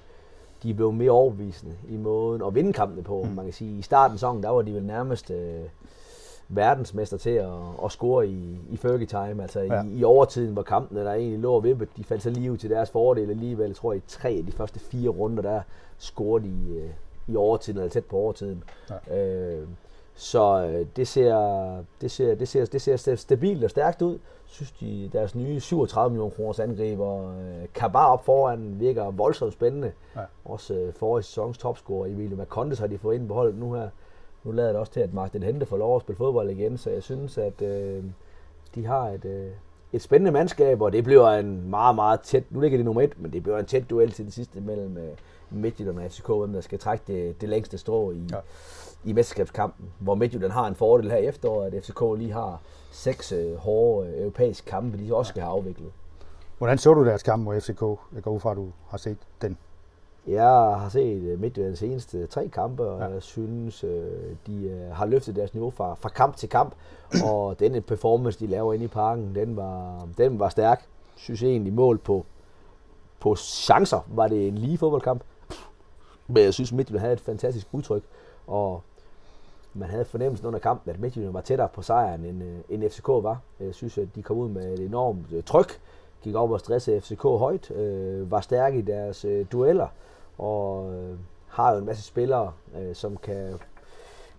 de 0.63 0.69
er 0.69 0.73
blevet 0.73 0.93
mere 0.93 1.11
overbevisende 1.11 1.75
i 1.89 1.97
måden 1.97 2.41
at 2.43 2.55
vinde 2.55 2.73
kampene 2.73 3.03
på. 3.03 3.23
Mm. 3.23 3.35
Man 3.35 3.45
kan 3.45 3.53
sige, 3.53 3.79
i 3.79 3.81
starten 3.81 4.13
af 4.13 4.19
sæsonen, 4.19 4.43
der 4.43 4.49
var 4.49 4.61
de 4.61 4.73
vel 4.73 4.83
nærmest 4.83 5.31
øh, 5.31 5.61
verdensmester 6.49 7.17
til 7.17 7.29
at, 7.29 7.49
at 7.85 7.91
score 7.91 8.27
i, 8.27 8.57
i 8.69 8.77
Fergie 8.77 9.05
time, 9.05 9.41
altså 9.41 9.59
Ja. 9.59 9.83
i, 9.83 9.87
i 9.99 10.03
overtiden, 10.03 10.53
hvor 10.53 10.61
kampene 10.63 10.99
der 11.05 11.13
egentlig 11.13 11.39
lå 11.39 11.53
og 11.53 11.63
vippet, 11.63 11.89
de 11.97 12.03
faldt 12.03 12.23
så 12.23 12.29
lige 12.29 12.51
ud 12.51 12.57
til 12.57 12.69
deres 12.69 12.89
fordel 12.89 13.29
alligevel. 13.29 13.67
Jeg 13.67 13.75
tror, 13.75 13.93
i 13.93 14.01
tre 14.07 14.29
af 14.29 14.43
de 14.45 14.51
første 14.51 14.79
fire 14.79 15.09
runder, 15.09 15.41
der 15.43 15.61
scorede 15.97 16.43
de 16.45 16.75
øh, 16.79 16.89
i 17.27 17.35
overtiden, 17.35 17.79
eller 17.79 17.89
tæt 17.89 18.05
på 18.05 18.17
overtiden. 18.17 18.63
Ja. 19.09 19.17
Øh, 19.23 19.67
så 20.15 20.65
øh, 20.73 20.85
det 20.95 21.07
ser, 21.07 21.35
det, 22.01 22.11
ser, 22.11 22.35
det, 22.35 22.47
ser, 22.47 22.65
det 22.65 22.81
ser 22.81 23.15
stabilt 23.15 23.63
og 23.63 23.69
stærkt 23.69 24.01
ud. 24.01 24.17
Synes 24.45 24.71
de, 24.71 25.09
deres 25.13 25.35
nye 25.35 25.59
37 25.59 26.09
millioner 26.09 26.31
kroners 26.35 26.59
angriber, 26.59 27.29
øh, 27.29 27.67
Kabar 27.73 28.07
op 28.07 28.25
foran, 28.25 28.79
virker 28.79 29.11
voldsomt 29.11 29.53
spændende. 29.53 29.91
Ja. 30.15 30.21
Også 30.45 30.91
forrige 30.95 31.23
sæsons 31.23 31.57
topscorer, 31.57 32.05
Emilio 32.07 32.35
Macondes 32.37 32.79
har 32.79 32.87
de 32.87 32.97
fået 32.97 33.15
ind 33.15 33.27
på 33.27 33.33
holdet 33.33 33.55
nu 33.55 33.73
her. 33.73 33.89
Nu 34.43 34.51
lader 34.51 34.69
det 34.69 34.77
også 34.77 34.91
til, 34.91 34.99
at 34.99 35.13
Martin 35.13 35.43
Hente 35.43 35.65
får 35.65 35.77
lov 35.77 35.95
at 35.95 36.01
spille 36.01 36.17
fodbold 36.17 36.49
igen, 36.49 36.77
så 36.77 36.89
jeg 36.89 37.03
synes, 37.03 37.37
at 37.37 37.61
øh, 37.61 38.03
de 38.75 38.85
har 38.85 39.07
et, 39.09 39.25
øh, 39.25 39.51
et 39.93 40.01
spændende 40.01 40.31
mandskab, 40.31 40.81
og 40.81 40.91
det 40.91 41.03
bliver 41.03 41.29
en 41.29 41.69
meget, 41.69 41.95
meget 41.95 42.21
tæt, 42.21 42.43
nu 42.49 42.59
ligger 42.59 42.77
de 42.77 42.83
nummer 42.83 43.01
et, 43.01 43.19
men 43.21 43.33
det 43.33 43.43
bliver 43.43 43.59
en 43.59 43.65
tæt 43.65 43.89
duel 43.89 44.11
til 44.11 44.25
det 44.25 44.33
sidste 44.33 44.61
mellem 44.61 44.97
øh, 44.97 45.11
Midtjylland 45.49 45.99
og 45.99 46.11
FCK, 46.11 46.27
hvem 46.27 46.53
der 46.53 46.61
skal 46.61 46.79
trække 46.79 47.03
det, 47.07 47.41
det 47.41 47.49
længste 47.49 47.77
strå 47.77 48.11
i, 48.11 48.27
ja. 48.31 48.37
i 49.03 49.13
mesterskabskampen, 49.13 49.85
hvor 49.99 50.15
Midtjylland 50.15 50.51
har 50.51 50.67
en 50.67 50.75
fordel 50.75 51.11
her 51.11 51.17
i 51.17 51.25
efteråret, 51.25 51.73
at 51.73 51.83
FCK 51.83 52.01
lige 52.17 52.31
har 52.31 52.61
seks 52.91 53.31
øh, 53.31 53.55
hårde 53.55 54.09
øh, 54.09 54.21
europæiske 54.21 54.65
kampe, 54.65 54.97
de 54.97 55.15
også 55.15 55.29
skal 55.29 55.41
have 55.41 55.51
afviklet. 55.51 55.91
Hvordan 56.57 56.77
så 56.77 56.93
du 56.93 57.05
deres 57.05 57.23
kamp 57.23 57.43
mod 57.43 57.61
FCK? 57.61 57.81
Jeg 58.15 58.23
går 58.23 58.31
ud 58.31 58.39
fra, 58.39 58.51
at 58.51 58.57
du 58.57 58.71
har 58.87 58.97
set 58.97 59.17
den. 59.41 59.57
Jeg 60.29 60.45
har 60.79 60.89
set 60.89 61.21
øh, 61.21 61.39
Midtjyllands 61.39 61.79
seneste 61.79 62.27
tre 62.27 62.47
kampe, 62.47 62.83
og 62.83 62.99
Ja. 62.99 63.05
jeg 63.05 63.23
synes, 63.23 63.83
øh, 63.83 64.11
de 64.47 64.63
øh, 64.63 64.91
har 64.95 65.05
løftet 65.05 65.35
deres 65.35 65.53
niveau 65.53 65.69
fra, 65.69 65.93
fra 65.93 66.09
kamp 66.09 66.35
til 66.37 66.49
kamp. 66.49 66.73
og 67.31 67.59
den 67.59 67.83
performance, 67.83 68.39
de 68.39 68.47
laver 68.47 68.73
inde 68.73 68.85
i 68.85 68.87
parken, 68.87 69.35
den 69.35 69.55
var, 69.57 70.07
den 70.17 70.39
var 70.39 70.49
stærk. 70.49 70.79
Jeg 70.79 71.21
synes 71.21 71.43
egentlig 71.43 71.73
mål 71.73 71.97
på, 71.97 72.25
på 73.19 73.35
chancer 73.35 74.07
var 74.07 74.27
det 74.27 74.47
en 74.47 74.57
lige 74.57 74.77
fodboldkamp. 74.77 75.23
Men 76.27 76.43
jeg 76.43 76.53
synes, 76.53 76.71
Midtjylland 76.73 76.99
havde 77.01 77.13
et 77.13 77.19
fantastisk 77.21 77.67
udtryk, 77.71 78.03
og 78.47 78.81
man 79.73 79.89
havde 79.89 80.05
fornemmelsen 80.05 80.47
under 80.47 80.59
kampen, 80.59 80.93
at 80.93 80.99
Midtjylland 80.99 81.33
var 81.33 81.41
tættere 81.41 81.67
på 81.73 81.81
sejren, 81.81 82.25
end, 82.25 82.43
end 82.69 82.89
FCK 82.89 83.07
var. 83.07 83.39
Jeg 83.59 83.75
synes, 83.75 83.97
at 83.97 84.07
de 84.15 84.23
kom 84.23 84.37
ud 84.37 84.49
med 84.49 84.73
et 84.73 84.85
enormt 84.85 85.45
tryk, 85.45 85.79
gik 86.21 86.35
op 86.35 86.51
og 86.51 86.59
stressede 86.59 87.01
FCK 87.01 87.23
højt, 87.23 87.71
øh, 87.71 88.31
var 88.31 88.41
stærke 88.41 88.77
i 88.77 88.81
deres 88.81 89.25
øh, 89.25 89.45
dueller, 89.51 89.87
og 90.39 90.93
øh, 90.93 91.17
har 91.47 91.71
jo 91.71 91.77
en 91.79 91.85
masse 91.85 92.03
spillere, 92.03 92.51
øh, 92.77 92.95
som 92.95 93.17
kan, 93.17 93.59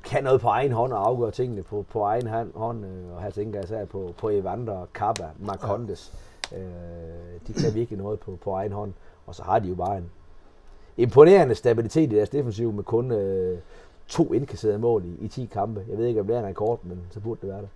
kan 0.04 0.25
noget 0.25 0.40
på 0.40 0.49
egen 0.49 0.73
hånd 0.73 0.92
og 0.92 1.07
afgøre 1.07 1.30
tingene 1.30 1.62
på, 1.62 1.85
på 1.90 2.02
egen 2.02 2.26
hånd. 2.54 2.85
Øh, 2.85 3.14
og 3.14 3.23
her 3.23 3.30
tænker 3.30 3.59
jeg 3.59 3.64
især 3.64 3.85
på, 3.85 4.14
på 4.19 4.28
Evander, 4.28 4.87
Kappa, 4.95 5.28
Marcondes. 5.38 6.14
Øh, 6.57 6.61
de 7.47 7.52
kan 7.52 7.75
virkelig 7.75 7.99
noget 7.99 8.21
på, 8.21 8.38
på 8.45 8.50
egen 8.50 8.73
hånd. 8.73 8.92
Og 9.26 9.35
så 9.35 9.42
har 9.42 9.59
de 9.59 9.69
jo 9.69 9.75
bare 9.75 9.97
en 9.97 10.11
imponerende 10.97 11.54
stabilitet 11.54 12.12
i 12.12 12.16
deres 12.16 12.28
defensiv 12.28 12.73
med 12.73 12.85
kun 12.85 13.12
øh, 13.12 13.59
to 14.09 14.33
indkasserede 14.33 14.78
mål 14.78 15.04
i, 15.04 15.25
i 15.25 15.28
10 15.28 15.45
kampe. 15.45 15.85
Jeg 15.88 15.99
ved 15.99 16.07
ikke, 16.07 16.21
om 16.21 16.26
det 16.26 16.37
er 16.37 16.40
en 16.40 16.47
rekord, 16.47 16.80
men 16.83 17.00
så 17.11 17.21
burde 17.21 17.40
det 17.40 17.49
være 17.49 17.61
det. 17.61 17.69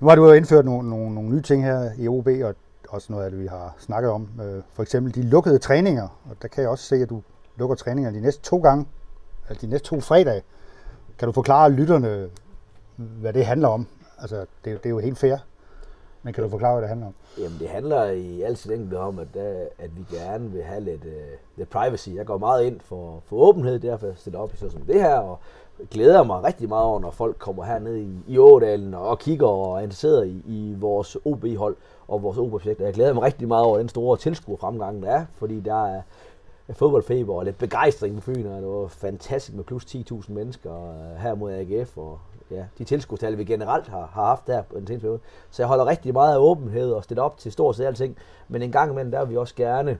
Nu 0.00 0.08
har 0.08 0.16
du 0.16 0.26
jo 0.26 0.32
indført 0.32 0.64
nogle, 0.64 0.90
nogle, 0.90 1.14
nogle 1.14 1.30
nye 1.30 1.42
ting 1.42 1.64
her 1.64 1.90
i 1.98 2.08
OB, 2.08 2.26
og 2.26 2.54
også 2.90 3.12
noget 3.12 3.24
af 3.24 3.30
det, 3.30 3.40
vi 3.40 3.46
har 3.46 3.74
snakket 3.78 4.10
om. 4.10 4.28
Øh, 4.42 4.62
for 4.72 4.82
eksempel 4.82 5.14
de 5.14 5.22
lukkede 5.22 5.58
træninger, 5.58 6.08
og 6.30 6.36
der 6.42 6.48
kan 6.48 6.62
jeg 6.62 6.70
også 6.70 6.84
se, 6.84 6.96
at 6.96 7.10
du 7.10 7.22
lukker 7.56 7.76
træninger 7.76 8.10
de 8.10 8.20
næste 8.20 8.42
to 8.42 8.58
gange, 8.58 8.86
altså 9.48 9.66
de 9.66 9.70
næste 9.70 9.88
to 9.88 10.00
fredage. 10.00 10.42
Kan 11.18 11.26
du 11.26 11.32
forklare 11.32 11.70
lytterne, 11.70 12.28
hvad 12.96 13.32
det 13.32 13.46
handler 13.46 13.68
om? 13.68 13.86
Altså, 14.18 14.36
det, 14.40 14.48
det 14.64 14.86
er 14.86 14.90
jo 14.90 14.98
helt 14.98 15.18
fair. 15.18 15.36
Men 16.22 16.32
kan 16.32 16.44
du 16.44 16.50
forklare, 16.50 16.72
hvad 16.72 16.82
det 16.82 16.88
handler 16.88 17.06
om? 17.06 17.14
Jamen, 17.38 17.58
det 17.58 17.68
handler 17.68 18.04
i 18.04 18.42
al 18.42 18.56
sin 18.56 18.72
enkelhed 18.72 18.98
om, 18.98 19.18
at, 19.18 19.28
der, 19.34 19.66
at 19.78 19.90
vi 19.96 20.16
gerne 20.16 20.50
vil 20.50 20.62
have 20.62 20.80
lidt, 20.80 21.04
uh, 21.04 21.10
lidt 21.56 21.70
privacy. 21.70 22.08
Jeg 22.08 22.26
går 22.26 22.38
meget 22.38 22.64
ind 22.64 22.80
for, 22.80 23.22
for 23.26 23.36
åbenhed, 23.36 23.78
derfor 23.78 24.06
jeg 24.06 24.16
stiller 24.16 24.38
op 24.38 24.54
i 24.54 24.56
sådan 24.56 24.70
som 24.70 24.82
det 24.82 25.02
her, 25.02 25.18
og 25.18 25.38
glæder 25.90 26.22
mig 26.22 26.44
rigtig 26.44 26.68
meget 26.68 26.84
over, 26.84 27.00
når 27.00 27.10
folk 27.10 27.38
kommer 27.38 27.64
herned 27.64 27.96
i, 27.96 28.10
i 28.26 28.38
Ådalen 28.38 28.94
og 28.94 29.18
kigger 29.18 29.46
og 29.46 29.76
er 29.76 29.80
interesseret 29.80 30.26
i, 30.26 30.42
i 30.46 30.74
vores 30.78 31.16
OB-hold 31.24 31.76
og 32.08 32.22
vores 32.22 32.38
OB-projekt. 32.38 32.80
Jeg 32.80 32.94
glæder 32.94 33.12
mig 33.12 33.22
rigtig 33.22 33.48
meget 33.48 33.64
over 33.64 33.78
den 33.78 33.88
store 33.88 34.16
tilskuerfremgang, 34.16 35.02
der 35.02 35.10
er, 35.10 35.24
fordi 35.32 35.60
der 35.60 35.86
er 35.86 36.02
fodboldfeber 36.72 37.34
og 37.34 37.44
lidt 37.44 37.58
begejstring 37.58 38.14
på 38.14 38.20
Fyn, 38.20 38.46
og 38.46 38.62
det 38.62 38.68
var 38.68 38.86
fantastisk 38.86 39.56
med 39.56 39.64
plus 39.64 39.84
10.000 39.84 40.32
mennesker 40.32 40.90
øh, 40.90 41.16
her 41.16 41.34
mod 41.34 41.52
AGF, 41.52 41.98
og 41.98 42.18
ja, 42.50 42.64
de 42.78 42.84
tilskudstal, 42.84 43.38
vi 43.38 43.44
generelt 43.44 43.88
har, 43.88 44.10
har 44.12 44.24
haft 44.24 44.46
der 44.46 44.62
på 44.62 44.78
den 44.78 44.86
seneste 44.86 45.04
periode. 45.04 45.20
Så 45.50 45.62
jeg 45.62 45.68
holder 45.68 45.86
rigtig 45.86 46.12
meget 46.12 46.34
af 46.34 46.38
åbenhed 46.38 46.92
og 46.92 47.04
stiller 47.04 47.22
op 47.22 47.38
til 47.38 47.52
stort 47.52 47.76
set 47.76 47.84
alting, 47.84 48.16
men 48.48 48.62
en 48.62 48.72
gang 48.72 48.90
imellem, 48.90 49.10
der 49.10 49.20
vil 49.24 49.30
vi 49.30 49.36
også 49.36 49.54
gerne 49.54 49.98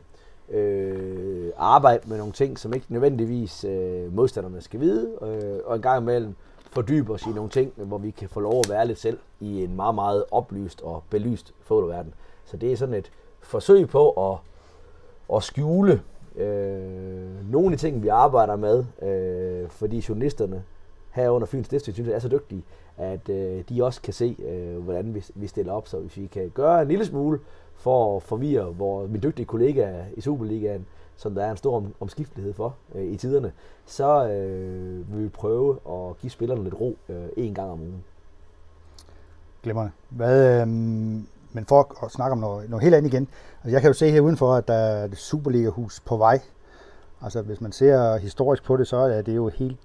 øh, 0.50 1.52
arbejde 1.56 2.08
med 2.08 2.18
nogle 2.18 2.32
ting, 2.32 2.58
som 2.58 2.72
ikke 2.74 2.86
nødvendigvis 2.88 3.64
øh, 3.64 4.14
modstanderne 4.14 4.60
skal 4.60 4.80
vide, 4.80 5.10
øh, 5.22 5.60
og 5.64 5.76
en 5.76 5.82
gang 5.82 6.02
imellem 6.02 6.34
fordybe 6.70 7.12
os 7.12 7.26
i 7.26 7.30
nogle 7.30 7.50
ting, 7.50 7.72
hvor 7.76 7.98
vi 7.98 8.10
kan 8.10 8.28
få 8.28 8.40
lov 8.40 8.58
at 8.58 8.70
være 8.70 8.86
lidt 8.86 8.98
selv 8.98 9.18
i 9.40 9.64
en 9.64 9.76
meget, 9.76 9.94
meget 9.94 10.24
oplyst 10.30 10.82
og 10.82 11.02
belyst 11.10 11.54
fodboldverden. 11.60 12.14
Så 12.44 12.56
det 12.56 12.72
er 12.72 12.76
sådan 12.76 12.94
et 12.94 13.10
forsøg 13.40 13.88
på 13.88 14.32
at, 14.32 14.38
at 15.36 15.42
skjule 15.42 16.02
øh, 16.36 17.50
nogle 17.50 17.66
af 17.66 17.70
de 17.70 17.76
ting, 17.76 18.02
vi 18.02 18.08
arbejder 18.08 18.56
med, 18.56 18.84
øh, 19.02 19.68
fordi 19.68 20.04
journalisterne 20.08 20.62
herunder 21.10 21.46
Fyns 21.46 21.68
District 21.68 21.94
synes 21.94 22.08
jeg 22.08 22.14
er 22.14 22.18
så 22.18 22.28
dygtige, 22.28 22.64
at 22.96 23.28
øh, 23.28 23.64
de 23.68 23.84
også 23.84 24.02
kan 24.02 24.12
se, 24.12 24.36
øh, 24.48 24.82
hvordan 24.82 25.14
vi, 25.14 25.24
vi 25.34 25.46
stiller 25.46 25.72
op. 25.72 25.88
Så 25.88 25.98
hvis 25.98 26.16
vi 26.16 26.26
kan 26.26 26.50
gøre 26.54 26.82
en 26.82 26.88
lille 26.88 27.06
smule 27.06 27.40
for 27.74 28.16
at 28.16 28.22
forvirre 28.22 28.74
vores, 28.76 29.10
min 29.10 29.22
dygtige 29.22 29.46
kollega 29.46 30.04
i 30.16 30.20
Superligaen, 30.20 30.86
som 31.16 31.34
der 31.34 31.44
er 31.44 31.50
en 31.50 31.56
stor 31.56 31.76
om, 31.76 31.94
omskiftelighed 32.00 32.52
for 32.52 32.74
øh, 32.94 33.04
i 33.04 33.16
tiderne, 33.16 33.52
så 33.86 34.28
øh, 34.28 35.14
vil 35.14 35.24
vi 35.24 35.28
prøve 35.28 35.78
at 35.88 36.18
give 36.18 36.30
spillerne 36.30 36.64
lidt 36.64 36.80
ro 36.80 36.96
øh, 37.08 37.28
en 37.36 37.54
gang 37.54 37.70
om 37.70 37.80
ugen. 37.80 38.04
Glemmer 39.62 39.88
Hvad, 40.08 40.60
øh, 40.60 40.68
men 41.52 41.64
for 41.68 42.04
at 42.04 42.10
snakke 42.10 42.32
om 42.32 42.38
noget, 42.38 42.70
noget 42.70 42.82
helt 42.82 42.94
andet 42.94 43.12
igen. 43.12 43.28
Altså 43.64 43.74
jeg 43.74 43.80
kan 43.80 43.88
jo 43.88 43.94
se 43.94 44.10
her 44.10 44.20
udenfor, 44.20 44.54
at 44.54 44.68
der 44.68 44.74
er 44.74 45.04
et 45.04 45.16
Superliga-hus 45.16 46.00
på 46.00 46.16
vej. 46.16 46.40
Altså 47.22 47.42
hvis 47.42 47.60
man 47.60 47.72
ser 47.72 48.16
historisk 48.16 48.64
på 48.64 48.76
det, 48.76 48.86
så 48.86 48.96
er 48.96 49.22
det 49.22 49.36
jo 49.36 49.48
helt 49.48 49.78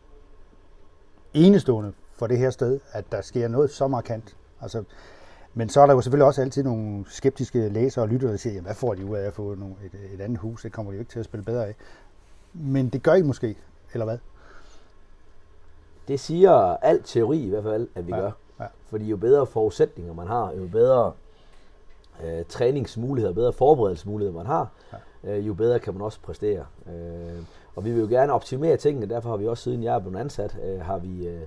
enestående 1.35 1.93
for 2.13 2.27
det 2.27 2.37
her 2.37 2.49
sted, 2.49 2.79
at 2.91 3.11
der 3.11 3.21
sker 3.21 3.47
noget 3.47 3.71
så 3.71 3.87
markant. 3.87 4.35
Altså, 4.61 4.83
men 5.53 5.69
så 5.69 5.81
er 5.81 5.85
der 5.85 5.93
jo 5.93 6.01
selvfølgelig 6.01 6.25
også 6.25 6.41
altid 6.41 6.63
nogle 6.63 7.05
skeptiske 7.07 7.69
læsere 7.69 8.03
og 8.05 8.09
lyttere, 8.09 8.31
der 8.31 8.37
siger, 8.37 8.61
hvad 8.61 8.75
får 8.75 8.93
de 8.93 9.05
ud 9.05 9.15
af 9.15 9.27
at 9.27 9.33
få 9.33 9.51
et, 9.51 10.13
et 10.13 10.21
andet 10.21 10.37
hus? 10.37 10.61
Det 10.61 10.71
kommer 10.71 10.91
de 10.91 10.95
jo 10.95 10.99
ikke 10.99 11.11
til 11.11 11.19
at 11.19 11.25
spille 11.25 11.43
bedre 11.43 11.67
af. 11.67 11.75
Men 12.53 12.89
det 12.89 13.03
gør 13.03 13.13
I 13.13 13.21
måske, 13.21 13.57
eller 13.93 14.05
hvad? 14.05 14.17
Det 16.07 16.19
siger 16.19 16.51
al 16.81 17.03
teori 17.03 17.39
i 17.39 17.49
hvert 17.49 17.63
fald, 17.63 17.87
at 17.95 18.07
vi 18.07 18.11
ja, 18.11 18.19
gør. 18.19 18.31
Ja. 18.59 18.65
Fordi 18.85 19.05
jo 19.05 19.17
bedre 19.17 19.45
forudsætninger 19.45 20.13
man 20.13 20.27
har, 20.27 20.51
jo 20.51 20.67
bedre 20.71 21.11
øh, 22.23 22.45
træningsmuligheder, 22.49 23.33
bedre 23.33 23.53
forberedelsesmuligheder 23.53 24.37
man 24.37 24.45
har, 24.45 24.69
ja. 24.93 25.37
øh, 25.37 25.47
jo 25.47 25.53
bedre 25.53 25.79
kan 25.79 25.93
man 25.93 26.01
også 26.01 26.19
præstere. 26.19 26.65
Øh, 26.87 27.41
og 27.75 27.85
vi 27.85 27.91
vil 27.91 28.01
jo 28.01 28.07
gerne 28.07 28.33
optimere 28.33 28.77
tingene, 28.77 29.05
derfor 29.05 29.29
har 29.29 29.37
vi 29.37 29.47
også 29.47 29.63
siden 29.63 29.83
jeg 29.83 29.95
er 29.95 29.99
blevet 29.99 30.17
ansat, 30.17 30.57
øh, 30.65 30.81
har 30.81 30.97
vi 30.97 31.27
øh, 31.27 31.41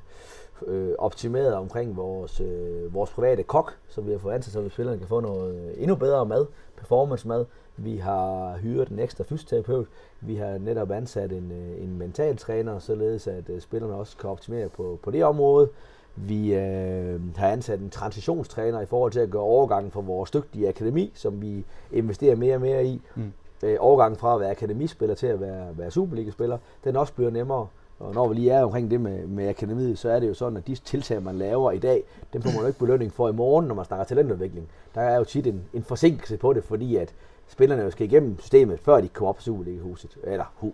øh, 0.66 0.94
optimeret 0.98 1.54
omkring 1.54 1.96
vores, 1.96 2.40
øh, 2.40 2.94
vores 2.94 3.10
private 3.10 3.42
kok, 3.42 3.74
så 3.88 4.00
vi 4.00 4.12
har 4.12 4.18
fået 4.18 4.34
ansat, 4.34 4.52
så 4.52 4.60
vi 4.60 4.68
spillerne 4.68 4.98
kan 4.98 5.08
få 5.08 5.20
noget 5.20 5.54
øh, 5.54 5.82
endnu 5.82 5.96
bedre 5.96 6.26
mad, 6.26 6.46
performance 6.76 7.28
mad. 7.28 7.44
Vi 7.76 7.96
har 7.96 8.56
hyret 8.56 8.88
en 8.88 8.98
ekstra 8.98 9.24
fysioterapeut. 9.24 9.86
Vi 10.20 10.36
har 10.36 10.58
netop 10.58 10.90
ansat 10.90 11.32
en, 11.32 11.52
øh, 11.52 11.82
en 11.82 11.98
mental 11.98 12.36
træner, 12.36 12.78
således 12.78 13.26
at 13.26 13.48
øh, 13.48 13.60
spillerne 13.60 13.94
også 13.94 14.16
kan 14.16 14.30
optimere 14.30 14.68
på, 14.68 14.98
på 15.02 15.10
det 15.10 15.24
område. 15.24 15.68
Vi 16.16 16.54
øh, 16.54 17.36
har 17.36 17.48
ansat 17.48 17.80
en 17.80 17.90
transitionstræner 17.90 18.80
i 18.80 18.86
forhold 18.86 19.12
til 19.12 19.20
at 19.20 19.30
gøre 19.30 19.42
overgangen 19.42 19.90
fra 19.90 20.00
vores 20.00 20.30
dygtige 20.30 20.68
akademi, 20.68 21.12
som 21.14 21.42
vi 21.42 21.64
investerer 21.92 22.36
mere 22.36 22.54
og 22.54 22.60
mere 22.60 22.84
i, 22.84 23.02
mm 23.14 23.32
øh, 23.62 23.76
overgangen 23.80 24.18
fra 24.18 24.34
at 24.34 24.40
være 24.40 24.50
akademispiller 24.50 25.14
til 25.14 25.26
at 25.26 25.40
være, 25.40 25.78
være 25.78 25.90
Superliga-spiller, 25.90 26.58
den 26.84 26.96
også 26.96 27.12
bliver 27.12 27.30
nemmere. 27.30 27.66
Og 27.98 28.14
når 28.14 28.28
vi 28.28 28.34
lige 28.34 28.50
er 28.50 28.64
omkring 28.64 28.90
det 28.90 29.00
med, 29.00 29.26
med 29.26 29.48
akademiet, 29.48 29.98
så 29.98 30.10
er 30.10 30.20
det 30.20 30.28
jo 30.28 30.34
sådan, 30.34 30.56
at 30.56 30.66
de 30.66 30.74
tiltag, 30.74 31.22
man 31.22 31.34
laver 31.34 31.70
i 31.70 31.78
dag, 31.78 32.02
dem 32.32 32.42
får 32.42 32.50
man 32.50 32.60
jo 32.60 32.66
ikke 32.66 32.78
belønning 32.78 33.12
for 33.12 33.28
i 33.28 33.32
morgen, 33.32 33.66
når 33.66 33.74
man 33.74 33.84
snakker 33.84 34.04
talentudvikling. 34.04 34.68
Der 34.94 35.00
er 35.00 35.16
jo 35.16 35.24
tit 35.24 35.46
en, 35.46 35.64
en 35.72 35.82
forsinkelse 35.82 36.36
på 36.36 36.52
det, 36.52 36.64
fordi 36.64 36.96
at 36.96 37.14
spillerne 37.48 37.82
jo 37.82 37.90
skal 37.90 38.06
igennem 38.06 38.38
systemet, 38.38 38.80
før 38.80 39.00
de 39.00 39.08
kommer 39.08 39.28
op 39.28 39.36
på 39.36 39.42
Superliga-huset, 39.42 40.18
eller 40.24 40.44
hu, 40.56 40.72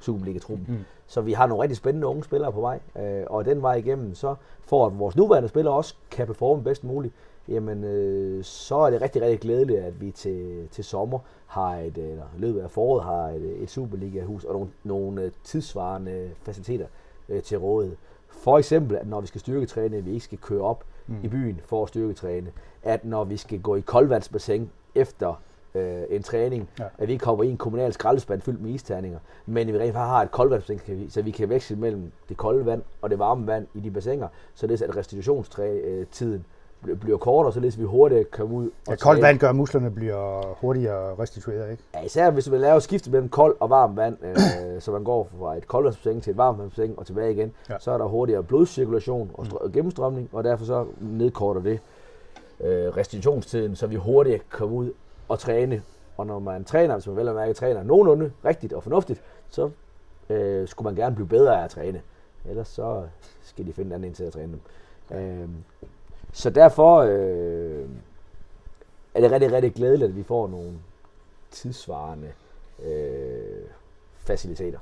Superliga-truppen. 0.00 0.66
Mm. 0.68 0.84
Så 1.06 1.20
vi 1.20 1.32
har 1.32 1.46
nogle 1.46 1.62
rigtig 1.62 1.76
spændende 1.76 2.06
unge 2.06 2.24
spillere 2.24 2.52
på 2.52 2.60
vej, 2.60 2.80
øh, 2.98 3.24
og 3.26 3.44
den 3.44 3.62
vej 3.62 3.74
igennem, 3.74 4.14
så 4.14 4.34
for 4.60 4.86
at 4.86 4.98
vores 4.98 5.16
nuværende 5.16 5.48
spillere 5.48 5.74
også 5.74 5.94
kan 6.10 6.26
performe 6.26 6.62
bedst 6.62 6.84
muligt, 6.84 7.14
jamen 7.48 7.84
øh, 7.84 8.44
så 8.44 8.76
er 8.76 8.90
det 8.90 9.02
rigtig, 9.02 9.22
rigtig 9.22 9.40
glædeligt, 9.40 9.78
at 9.78 10.00
vi 10.00 10.10
til, 10.10 10.68
til 10.70 10.84
sommer 10.84 11.18
har 11.46 11.76
et, 11.76 11.98
eller 11.98 12.24
løbet 12.38 12.60
af 12.60 12.70
foråret 12.70 13.04
har 13.04 13.28
et, 13.28 13.62
et 13.62 13.70
Superliga-hus 13.70 14.44
og 14.44 14.52
nogle, 14.52 14.68
nogle 14.84 15.22
øh, 15.22 15.30
tidsvarende 15.44 16.30
faciliteter 16.42 16.86
øh, 17.28 17.42
til 17.42 17.58
rådighed. 17.58 17.96
For 18.28 18.58
eksempel, 18.58 18.96
at 18.96 19.06
når 19.06 19.20
vi 19.20 19.26
skal 19.26 19.40
styrketræne, 19.40 19.96
at 19.96 20.06
vi 20.06 20.12
ikke 20.12 20.24
skal 20.24 20.38
køre 20.38 20.62
op 20.62 20.84
mm. 21.06 21.16
i 21.22 21.28
byen 21.28 21.60
for 21.64 21.82
at 21.82 21.88
styrketræne. 21.88 22.52
At 22.82 23.04
når 23.04 23.24
vi 23.24 23.36
skal 23.36 23.60
gå 23.60 23.76
i 23.76 23.80
koldvandsbassin 23.80 24.70
efter 24.94 25.42
øh, 25.74 26.02
en 26.10 26.22
træning, 26.22 26.68
ja. 26.78 26.84
at 26.98 27.08
vi 27.08 27.12
ikke 27.12 27.22
kommer 27.22 27.44
i 27.44 27.48
en 27.48 27.56
kommunal 27.56 27.92
skraldespand 27.92 28.40
fyldt 28.40 28.62
med 28.62 28.70
isterninger, 28.70 29.18
men 29.46 29.66
vi 29.66 29.72
rent 29.72 29.80
faktisk 29.80 29.96
har 29.96 30.22
et 30.22 30.30
koldvandsbassin, 30.30 31.10
så 31.10 31.22
vi 31.22 31.30
kan 31.30 31.48
veksle 31.48 31.76
mellem 31.76 32.12
det 32.28 32.36
kolde 32.36 32.66
vand 32.66 32.82
og 33.02 33.10
det 33.10 33.18
varme 33.18 33.46
vand 33.46 33.66
i 33.74 33.80
de 33.80 33.90
bassiner, 33.90 34.28
så 34.54 34.66
det 34.66 34.82
er 34.82 34.88
at 34.88 34.96
restitutionstiden 34.96 36.44
bliver 37.00 37.18
kortere, 37.18 37.52
så 37.52 37.60
vi 37.78 37.84
hurtigt 37.84 38.30
kan 38.30 38.44
ud. 38.44 38.64
Og 38.66 38.72
ja, 38.88 38.96
koldt 38.96 39.22
vand 39.22 39.38
gør, 39.38 39.48
at 39.48 39.56
musklerne 39.56 39.90
bliver 39.90 40.54
hurtigere 40.60 41.14
restitueret, 41.18 41.70
ikke? 41.70 41.82
Ja, 41.94 42.02
især 42.02 42.30
hvis 42.30 42.50
man 42.50 42.60
laver 42.60 42.78
skifte 42.78 43.10
mellem 43.10 43.28
kold 43.28 43.56
og 43.60 43.70
varmt 43.70 43.96
vand, 43.96 44.16
øh, 44.22 44.80
så 44.82 44.92
man 44.92 45.04
går 45.04 45.28
fra 45.38 45.56
et 45.56 45.66
koldvandsbassin 45.66 46.20
til 46.20 46.30
et 46.30 46.36
varmtvandsbassin 46.36 46.94
og 46.96 47.06
tilbage 47.06 47.32
igen, 47.32 47.52
ja. 47.70 47.78
så 47.78 47.90
er 47.90 47.98
der 47.98 48.04
hurtigere 48.04 48.42
blodcirkulation 48.42 49.30
og 49.34 49.46
mm. 49.64 49.72
gennemstrømning, 49.72 50.28
og 50.32 50.44
derfor 50.44 50.64
så 50.64 50.86
nedkorter 51.00 51.60
det 51.60 51.80
øh, 52.60 52.96
restitutionstiden, 52.96 53.76
så 53.76 53.86
vi 53.86 53.96
hurtigt 53.96 54.36
kan 54.50 54.58
komme 54.58 54.76
ud 54.76 54.92
og 55.28 55.38
træne. 55.38 55.82
Og 56.16 56.26
når 56.26 56.38
man 56.38 56.64
træner, 56.64 56.94
hvis 56.94 57.06
man 57.06 57.16
vel 57.16 57.28
og 57.28 57.34
mærke 57.34 57.52
træner 57.52 57.82
nogenlunde 57.82 58.32
rigtigt 58.44 58.72
og 58.72 58.82
fornuftigt, 58.82 59.22
så 59.48 59.70
øh, 60.30 60.68
skulle 60.68 60.86
man 60.86 60.94
gerne 60.94 61.14
blive 61.14 61.28
bedre 61.28 61.60
af 61.60 61.64
at 61.64 61.70
træne. 61.70 62.00
Ellers 62.48 62.68
så 62.68 63.02
skal 63.42 63.66
de 63.66 63.72
finde 63.72 63.88
en 63.88 63.94
anden 63.94 64.14
til 64.14 64.24
at 64.24 64.32
træne 64.32 64.52
dem. 64.52 64.60
Øh, 65.18 65.48
så 66.36 66.50
derfor 66.50 66.96
øh, 66.96 67.88
er 69.14 69.20
det 69.20 69.30
rigtig, 69.30 69.52
rigtig 69.52 69.74
glædeligt, 69.74 70.08
at 70.08 70.16
vi 70.16 70.22
får 70.22 70.48
nogle 70.48 70.72
tidsvarende 71.50 72.32
øh, 72.84 73.64
faciliteter. 74.16 74.78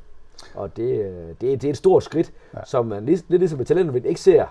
Og 0.54 0.76
det, 0.76 1.00
øh, 1.00 1.28
det, 1.28 1.40
det 1.40 1.64
er 1.64 1.70
et 1.70 1.76
stort 1.76 2.04
skridt, 2.04 2.32
ja. 2.54 2.64
som 2.64 2.86
man 2.86 3.06
lidt, 3.06 3.24
lidt 3.28 3.40
ligesom 3.40 3.58
med 3.58 3.66
talentet 3.66 4.04
ikke 4.04 4.20
ser 4.20 4.46